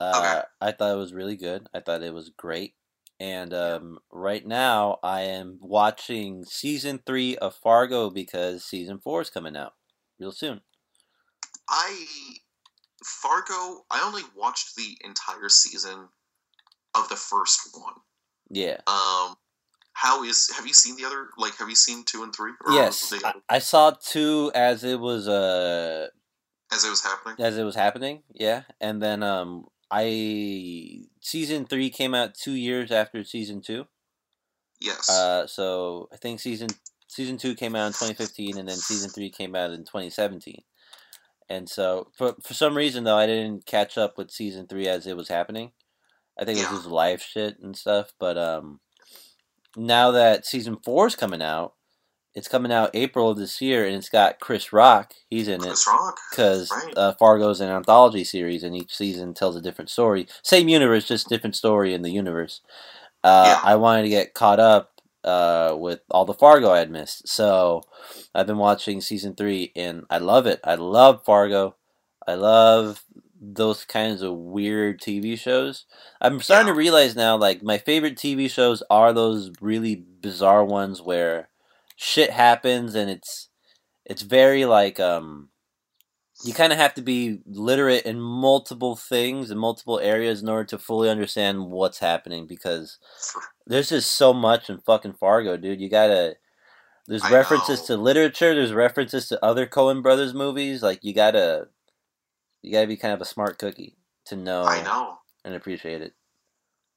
[0.00, 0.42] Uh, Okay.
[0.60, 1.68] I thought it was really good.
[1.74, 2.74] I thought it was great.
[3.20, 9.30] And um, right now, I am watching season three of Fargo because season four is
[9.30, 9.74] coming out
[10.18, 10.60] real soon.
[11.68, 12.06] I
[13.04, 13.84] Fargo.
[13.90, 16.08] I only watched the entire season
[16.94, 17.94] of the first one.
[18.50, 18.78] Yeah.
[18.86, 19.36] Um,
[19.94, 20.50] how is?
[20.56, 21.28] Have you seen the other?
[21.36, 22.52] Like, have you seen two and three?
[22.66, 26.08] Or Yes, I, I saw two as it was uh
[26.72, 27.44] as it was happening.
[27.44, 28.22] as it was happening.
[28.32, 33.86] Yeah, and then um I season three came out two years after season two.
[34.80, 35.08] Yes.
[35.08, 36.68] Uh, so I think season
[37.08, 40.62] season two came out in 2015, and then season three came out in 2017.
[41.52, 45.06] And so for for some reason though, I didn't catch up with season three as
[45.06, 45.72] it was happening.
[46.40, 48.12] I think it was just live shit and stuff.
[48.18, 48.80] But um,
[49.76, 51.74] now that season four is coming out,
[52.34, 55.12] it's coming out April of this year, and it's got Chris Rock.
[55.28, 56.18] He's in it Chris Rock.
[56.30, 56.94] because Right.
[56.96, 60.26] uh, Fargo's an anthology series, and each season tells a different story.
[60.42, 62.62] Same universe, just different story in the universe.
[63.22, 63.70] Uh, Yeah.
[63.70, 64.91] I wanted to get caught up
[65.24, 67.82] uh, with all the Fargo I had missed, so
[68.34, 70.60] I've been watching season three, and I love it.
[70.64, 71.76] I love Fargo.
[72.26, 73.02] I love
[73.40, 75.86] those kinds of weird TV shows.
[76.20, 76.74] I'm starting Yeah.
[76.74, 81.48] to realize now, like my favorite TV shows are those really bizarre ones where
[81.96, 83.48] shit happens and it's
[84.04, 85.48] it's very like um
[86.44, 90.64] you kind of have to be literate in multiple things in multiple areas in order
[90.64, 92.98] to fully understand what's happening because
[93.66, 95.80] there's just so much in fucking Fargo, dude.
[95.80, 96.36] You gotta
[97.06, 97.86] There's I references know.
[97.86, 98.54] to literature.
[98.54, 100.82] There's references to other Coen Brothers movies.
[100.82, 101.68] Like you gotta,
[102.62, 105.18] you gotta be kind of a smart cookie to know, I know.
[105.44, 106.14] and appreciate it.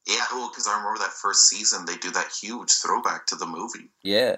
[0.06, 3.46] Yeah, well, because I remember that first season, they do that huge throwback to the
[3.46, 4.36] movie Yeah,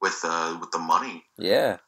[0.00, 1.24] with uh with the money.
[1.38, 1.78] yeah.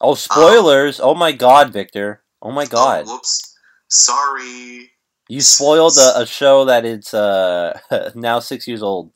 [0.00, 1.00] Oh, spoilers!
[1.00, 2.22] oh my God, Victor!
[2.40, 3.04] Oh my God!
[3.06, 3.56] Oh, whoops.
[3.88, 4.90] Sorry.
[5.28, 7.78] you spoiled a, a show that it's uh
[8.14, 9.12] now six years old.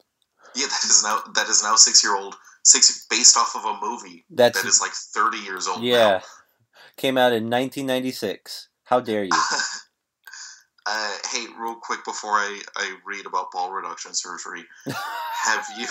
[0.56, 3.78] Yeah, that is now that is now six year old six based off of a
[3.80, 5.82] movie That's that is like thirty years old.
[5.82, 6.20] yeah,
[6.96, 8.68] came out in 1996.
[8.84, 9.30] How dare you?
[9.30, 9.38] Now.
[10.86, 14.64] uh, hey, real quick before I, I read about ball reduction surgery,
[15.44, 15.86] have you?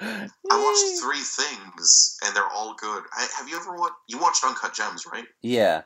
[0.00, 3.02] I watched three things and they're all good.
[3.16, 3.94] I, have you ever watched?
[4.08, 5.24] You watched Uncut Gems, right?
[5.42, 5.82] Yeah.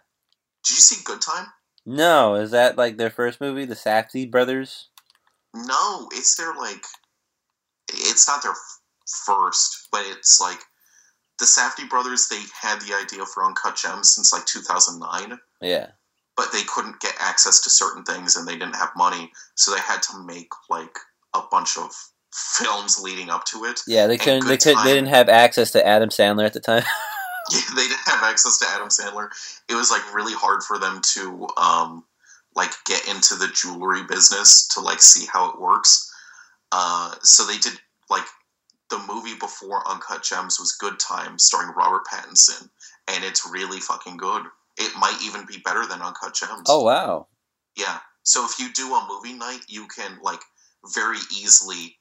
[0.64, 1.46] Did you see Good Time?
[1.86, 4.88] No, is that like their first movie, the Safdie brothers?
[5.54, 6.84] No, it's their like.
[7.92, 8.78] It's not their f-
[9.26, 10.58] first, but it's like
[11.38, 12.28] the Safdie brothers.
[12.28, 15.88] They had the idea for Uncut Gems since like 2009, Yeah.
[16.36, 19.80] but they couldn't get access to certain things and they didn't have money, so they
[19.80, 20.96] had to make like
[21.34, 21.90] a bunch of
[22.32, 23.80] films leading up to it.
[23.86, 24.46] Yeah, they couldn't.
[24.46, 24.76] They could.
[24.84, 26.84] They didn't have access to Adam Sandler at the time.
[27.50, 29.28] Yeah, they didn't have access to Adam Sandler.
[29.68, 32.04] It was like really hard for them to um
[32.54, 36.12] like get into the jewelry business to like see how it works.
[36.70, 37.72] Uh, so they did
[38.08, 38.24] like
[38.90, 42.68] the movie before Uncut Gems was Good Time, starring Robert Pattinson,
[43.08, 44.44] and it's really fucking good.
[44.78, 46.68] It might even be better than Uncut Gems.
[46.68, 47.26] oh wow.
[47.76, 47.98] Yeah.
[48.22, 50.40] So if you do a movie night, you can like
[50.94, 51.96] very easily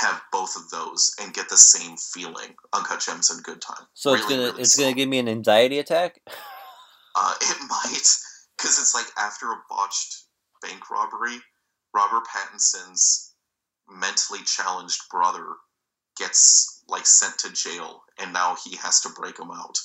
[0.00, 2.54] have both of those and get the same feeling.
[2.72, 3.86] Uncut Gems and Good Time.
[3.94, 6.20] So it's gonna really it's gonna give me an anxiety attack.
[7.16, 8.08] Uh, it might,
[8.56, 10.24] because it's like after a botched
[10.62, 11.38] bank robbery,
[11.94, 13.34] Robert Pattinson's
[13.88, 15.46] mentally challenged brother
[16.16, 19.78] gets like sent to jail, and now he has to break him out.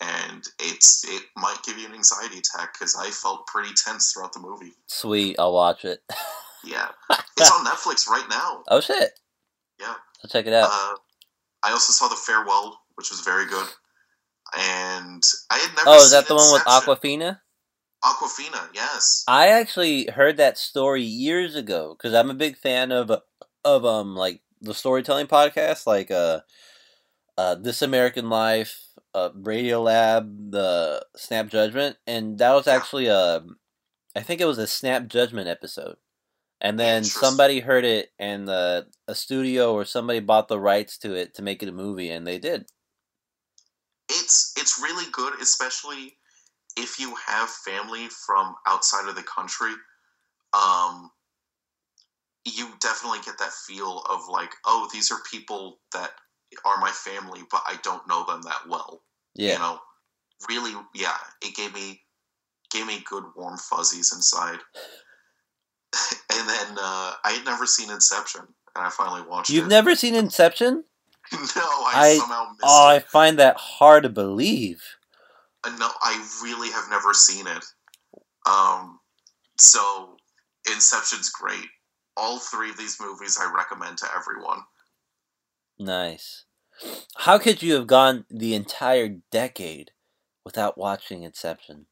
[0.00, 4.32] And it's it might give you an anxiety attack because I felt pretty tense throughout
[4.32, 4.72] the movie.
[4.86, 6.00] Sweet, I'll watch it.
[6.64, 6.86] Yeah,
[7.36, 8.62] it's on Netflix right now.
[8.68, 9.18] oh shit.
[9.82, 9.94] Yeah.
[10.22, 10.70] I'll check it out.
[10.72, 10.94] Uh,
[11.62, 13.66] I also saw The Farewell, which was very good.
[14.56, 15.90] And I had never.
[15.90, 17.40] oh, is that the one with Awkwafina?
[18.04, 19.24] Awkwafina, yes.
[19.28, 23.10] I actually heard that story years ago because I'm a big fan of
[23.64, 26.40] of um like the storytelling podcast, like uh,
[27.38, 28.82] uh This American Life,
[29.14, 33.44] uh Radio Lab, the Snap Judgment, and that was actually a,
[34.16, 35.96] I think it was a Snap Judgment episode,
[36.62, 41.14] and then somebody heard it, and the a studio or somebody bought the rights to
[41.14, 42.64] it to make it a movie, and they did.
[44.08, 46.16] it's it's really good, especially
[46.76, 49.72] if you have family from outside of the country.
[50.54, 51.10] Um,
[52.44, 56.10] you definitely get that feel of like, oh, these are people that
[56.64, 59.02] are my family, but I don't know them that well.
[59.34, 59.54] Yeah.
[59.54, 59.78] You know,
[60.48, 62.02] really, yeah, it gave me
[62.70, 64.58] gave me good warm fuzzies inside.
[66.32, 68.42] and then uh, I had never seen Inception,
[68.74, 69.54] and I finally watched it.
[69.54, 70.84] You've never seen Inception?
[71.32, 74.82] no, I, I- somehow missed Oh, I find that hard to believe.
[75.64, 77.64] Uh, no, I really have never seen it.
[78.48, 78.98] Um,
[79.56, 80.16] so
[80.66, 81.66] Inception's great.
[82.16, 84.60] All three of these movies I recommend to everyone.
[85.78, 86.44] Nice.
[87.16, 89.92] How could you have gone the entire decade
[90.44, 91.86] without watching Inception?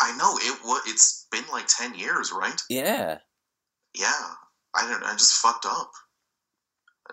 [0.00, 0.58] I know it.
[0.62, 2.60] What it's been like ten years, right?
[2.68, 3.18] Yeah.
[3.94, 4.12] Yeah,
[4.74, 5.04] I don't.
[5.04, 5.92] I just fucked up.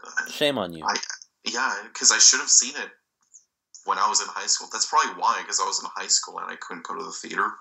[0.04, 0.84] Uh, Shame on you.
[0.86, 1.00] I-
[1.46, 2.90] Yeah, because I should have seen it
[3.86, 4.70] when I was in high school.
[4.72, 7.12] That's probably why, because I was in high school and I couldn't go to the
[7.12, 7.52] theater.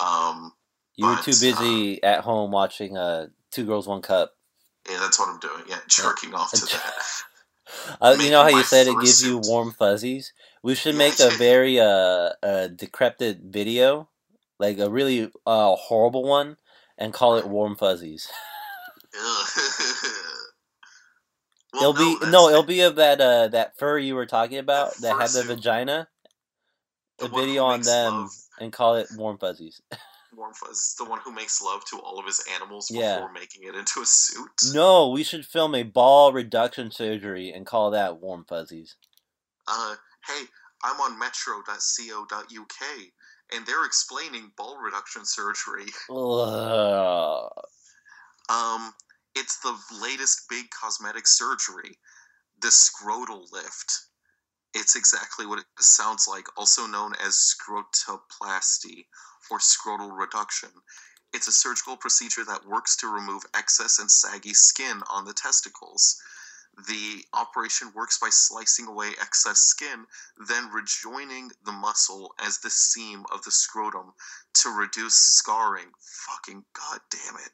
[0.00, 0.52] Um,
[0.96, 4.34] You were too busy at home watching uh, Two Girls, One Cup.
[4.88, 5.64] yeah, that's what I'm doing.
[5.68, 6.94] Yeah, jerking off to that.
[8.00, 10.32] Uh, you know how you said it gives you warm fuzzies?
[10.62, 14.08] We should Yeah, make a very uh, uh, decrepit video,
[14.58, 16.56] like a really uh, horrible one,
[16.98, 18.28] and call it Warm Fuzzies.
[21.72, 22.52] Well, it'll be no, it.
[22.52, 26.06] it'll be of that uh, that fur you were talking about that had the vagina.
[27.18, 28.30] The A video on them love.
[28.60, 29.80] and call it Warm Fuzzies.
[30.36, 33.16] Warm Fuzz, the one who makes love to all of his animals Yeah.
[33.16, 34.50] before making it into a suit.
[34.72, 38.94] No, we should film a ball reduction surgery and call that Warm Fuzzies.
[39.68, 39.94] Uh,
[40.28, 40.42] hey,
[40.84, 42.86] I'm on metro.co.uk,
[43.52, 45.86] and they're explaining ball reduction surgery.
[48.48, 48.92] Um,
[49.34, 51.98] it's the latest big cosmetic surgery,
[52.60, 53.92] the scrotal lift.
[54.74, 59.06] It's exactly what it sounds like, also known as scrotoplasty
[59.50, 60.70] or scrotal reduction.
[61.32, 66.20] It's a surgical procedure that works to remove excess and saggy skin on the testicles.
[66.76, 70.06] The operation works by slicing away excess skin,
[70.48, 74.12] then rejoining the muscle as the seam of the scrotum
[74.54, 75.92] to reduce scarring.
[76.00, 77.52] Fucking god damn it.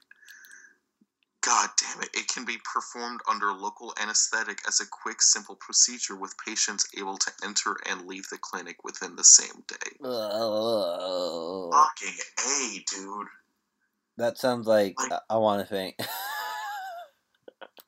[1.42, 2.10] God damn it.
[2.14, 7.16] It can be performed under local anesthetic as a quick, simple procedure with patients able
[7.16, 9.96] to enter and leave the clinic within the same day.
[10.04, 11.72] Ugh.
[11.72, 13.26] Fucking A, dude.
[14.18, 15.94] That sounds like I, I want to faint.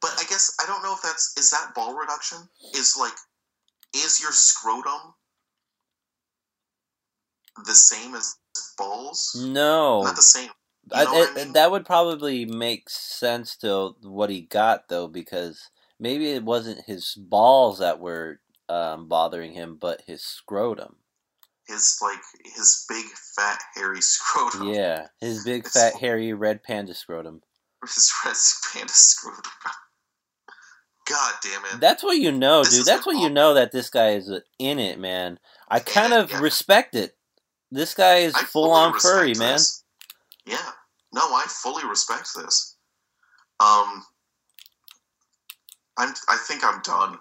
[0.03, 2.39] But I guess I don't know if that's is that ball reduction?
[2.75, 3.13] Is like
[3.95, 5.15] is your scrotum
[7.67, 8.35] the same as
[8.79, 9.37] balls?
[9.39, 10.51] no, Not the same.
[10.93, 11.53] I, know I it- mean?
[11.53, 17.15] that would probably make sense to what he got though, because maybe it wasn't his
[17.15, 20.97] balls that were um, bothering him, but his scrotum.
[21.69, 22.19] His like
[22.57, 23.05] his big
[23.37, 24.69] fat hairy scrotum.
[24.69, 27.43] Yeah, his big It's fat hairy red panda scrotum.
[27.83, 28.37] His red
[28.73, 29.53] panda scrotum.
[31.13, 31.81] God damn it.
[31.81, 32.87] That's what you know, This dude.
[32.87, 35.39] That's what you know that this guy is in it, man.
[35.69, 36.41] I kind of yeah.
[36.41, 37.15] respect it.
[37.71, 39.55] This guy is I full on furry, man.
[39.55, 39.85] this.
[40.47, 40.57] Yeah.
[41.13, 42.77] No, I fully respect this.
[43.61, 44.05] Um
[45.99, 47.19] I'm I think I'm done.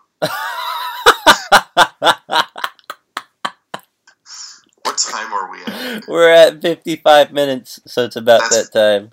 [4.84, 6.04] What time are we at?
[6.08, 9.12] We're at 55 minutes, so it's about That's- that time.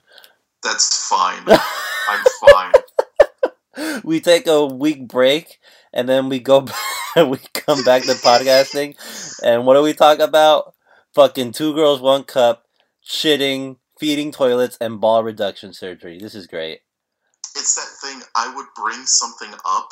[0.63, 1.43] That's fine.
[1.49, 2.73] I'm fine.
[4.05, 5.59] We take a week break
[5.93, 6.67] and then we go
[7.17, 8.95] we come back to podcasting.
[9.43, 10.75] And what do we talk about?
[11.15, 12.65] Fucking two girls one cup
[13.05, 16.19] shitting feeding toilets and ball reduction surgery.
[16.19, 16.81] This is great.
[17.57, 19.89] It's that thing I would bring something up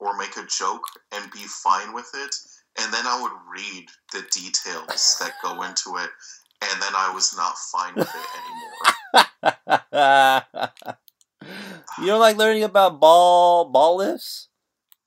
[0.00, 2.34] or make a joke and be fine with it,
[2.80, 6.10] and then I would read the details that go into it,
[6.62, 8.26] and then I was not fine with it
[10.02, 10.98] anymore.
[12.00, 14.48] you don't like learning about ball ball lifts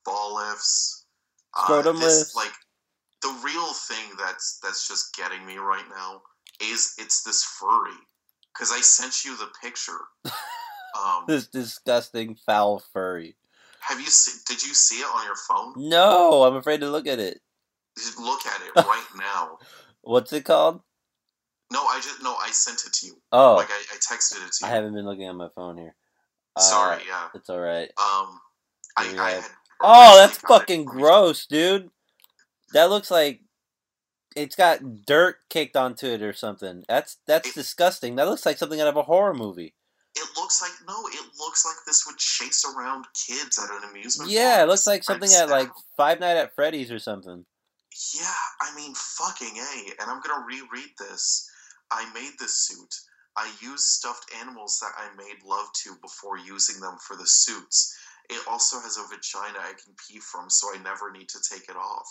[0.04, 1.04] Ball lifts,
[1.56, 2.34] uh, Scrotum this, lifts.
[2.34, 2.52] like
[3.22, 6.22] the real thing that's that's just getting me right now
[6.62, 7.96] is it's this furry
[8.54, 9.98] because I sent you the picture.
[10.98, 13.36] Um, this disgusting foul furry
[13.80, 15.74] have you see, did you see it on your phone?
[15.76, 17.40] no i'm afraid to look at it
[18.18, 19.58] Look at it right now.
[20.00, 20.80] what's it called
[21.70, 23.20] No, I just no, I sent it to you.
[23.32, 24.66] oh Like I, I texted it to you.
[24.66, 26.07] i haven't been looking at my phone here Uh,
[26.60, 27.28] Sorry, yeah.
[27.34, 28.40] it's all right Um,
[28.96, 29.22] I, Yeah.
[29.22, 29.44] I had
[29.80, 31.90] Oh, that's originally got it fucking gross, dude.
[32.72, 33.40] That looks like
[34.36, 36.84] it's got dirt caked onto it or something.
[36.88, 38.16] That's that's It- disgusting.
[38.16, 39.74] That looks like something out of a horror movie.
[40.16, 44.30] It looks like no, it looks like this would chase around kids at an amusement.
[44.30, 44.62] Yeah, park.
[44.64, 45.70] it looks like Spread something at like.
[45.96, 47.44] Five Night at Freddy's or something.
[48.14, 50.02] Yeah, I mean, fucking a.
[50.02, 51.48] And I'm gonna reread this.
[51.90, 52.94] I made this suit.
[53.38, 57.96] I used stuffed animals that I made love to before using them for the suits.
[58.28, 61.68] It also has a vagina I can pee from, so I never need to take
[61.68, 62.08] it off.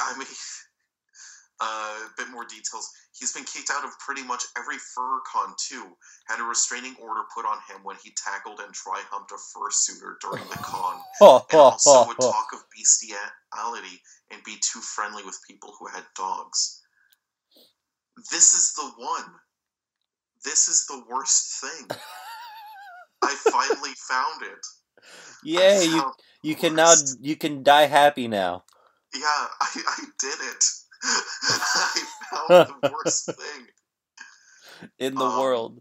[0.00, 0.28] I mean,
[1.60, 2.88] uh, a bit more details.
[3.18, 5.96] He's been kicked out of pretty much every fur con too.
[6.28, 10.14] Had a restraining order put on him when he tackled and dry humped a fursuiter
[10.20, 12.30] during the con Oh, and also oh, would oh.
[12.32, 16.80] talk of bestiality and be too friendly with people who had dogs.
[18.30, 19.34] This is the one.
[20.44, 21.88] This is the worst thing.
[23.22, 24.66] I finally found it.
[25.42, 26.04] Yeah, you
[26.42, 28.64] you can now you can die happy now.
[29.14, 30.64] Yeah, I, I did it.
[31.04, 33.66] I found the worst thing.
[34.98, 35.80] In the Um, world.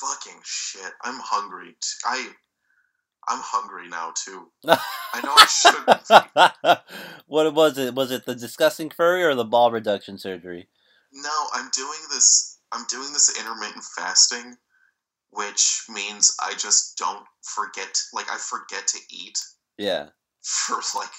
[0.00, 0.92] Fucking shit.
[1.02, 1.70] I'm hungry.
[1.70, 2.28] T- I
[3.28, 4.48] I'm hungry now too.
[5.14, 5.88] I know I shouldn't.
[7.26, 7.94] what was it?
[7.94, 10.68] Was it the disgusting furry or the ball reduction surgery?
[11.12, 12.58] No, I'm doing this.
[12.72, 14.56] I'm doing this intermittent fasting,
[15.30, 18.00] which means I just don't forget.
[18.12, 19.38] Like I forget to eat
[19.78, 20.08] Yeah.
[20.42, 21.10] for like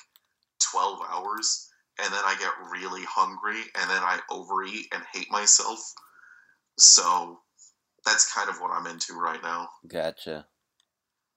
[0.71, 1.69] twelve hours,
[1.99, 5.79] and then I get really hungry, and then I overeat and hate myself.
[6.79, 7.41] So
[8.05, 9.69] that's kind of what I'm into right now.
[9.87, 10.47] Gotcha.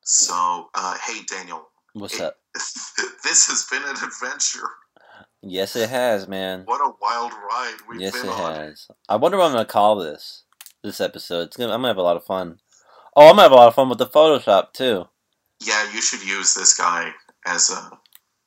[0.00, 2.36] So, uh, hey Daniel, What's up?
[2.54, 4.68] this has been an adventure.
[5.43, 6.62] Yes, it has, man.
[6.64, 8.89] What a wild ride we've yes, been it has.
[9.09, 10.43] I wonder what I'm gonna call this.
[10.82, 11.49] This episode.
[11.49, 11.72] It's gonna.
[11.72, 12.59] I'm gonna have a lot of fun.
[13.14, 15.07] Oh, I'm gonna have a lot of fun with the Photoshop too.
[15.64, 17.12] Yeah, you should use this guy
[17.47, 17.91] as a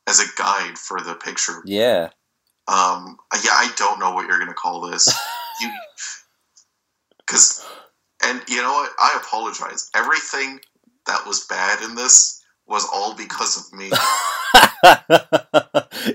[0.08, 1.62] as a guide for the picture.
[1.64, 2.10] Yeah.
[2.68, 5.08] Um, yeah, I don't know what you're gonna call this.
[5.60, 5.70] you,
[7.18, 7.66] because,
[8.24, 8.92] and you know what?
[8.98, 9.90] I apologize.
[9.94, 10.60] Everything
[11.06, 12.39] that was bad in this
[12.70, 13.90] was all because of me.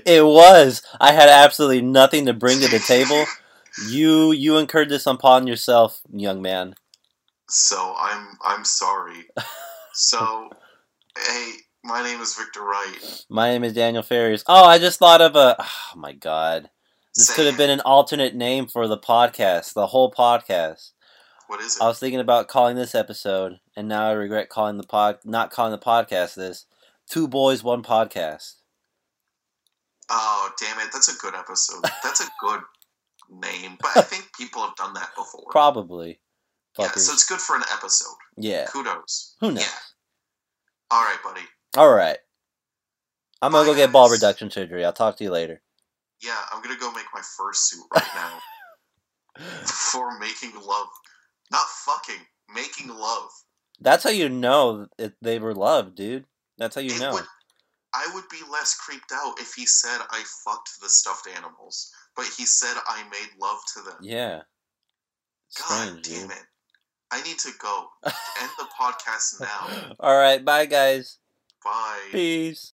[0.04, 0.82] it was.
[1.00, 3.24] I had absolutely nothing to bring to the table.
[3.88, 6.74] You you incurred this upon yourself, young man.
[7.48, 9.26] So I'm I'm sorry.
[9.92, 10.50] So
[11.18, 11.52] Hey,
[11.82, 13.24] my name is Victor Wright.
[13.30, 14.44] My name is Daniel Ferriers.
[14.46, 15.56] Oh, I just thought of a.
[15.58, 16.68] Oh my god.
[17.14, 20.92] This could have been an alternate name for the podcast, the whole podcast.
[21.48, 21.82] What is it?
[21.82, 25.50] I was thinking about calling this episode, and now I regret calling the pod, not
[25.50, 26.66] calling the podcast this.
[27.08, 28.54] Two boys, one podcast.
[30.10, 30.92] oh, damn it.
[30.92, 31.84] That's a good episode.
[32.02, 32.60] That's a good
[33.30, 33.76] name.
[33.80, 35.44] But I think people have done that before.
[35.50, 36.18] Probably.
[36.78, 38.16] yeah, so it's good for an episode.
[38.36, 38.66] Yeah.
[38.66, 39.36] Kudos.
[39.40, 39.62] Who knows?
[39.62, 39.68] Yeah.
[40.90, 41.42] All right, buddy.
[41.76, 42.18] All right.
[43.42, 44.84] I'm gonna Bye, go get ball reduction surgery.
[44.84, 45.60] I'll talk to you later.
[46.22, 50.86] Yeah, I'm gonna go make my first suit right now for making love.
[51.50, 52.20] Not fucking,
[52.54, 53.30] making love.
[53.80, 56.24] That's how you know it, they were loved, dude.
[56.58, 57.12] That's how you It know.
[57.12, 57.26] would-
[57.94, 62.26] I would be less creeped out if he said I fucked the stuffed animals, but
[62.36, 63.96] he said I made love to them.
[64.02, 64.42] Yeah.
[65.58, 66.30] God damn dude.
[66.30, 66.44] it.
[67.10, 67.86] I need to go.
[68.04, 69.94] End the podcast now.
[70.00, 71.18] All right, bye guys.
[71.64, 72.08] Bye.
[72.12, 72.72] Peace.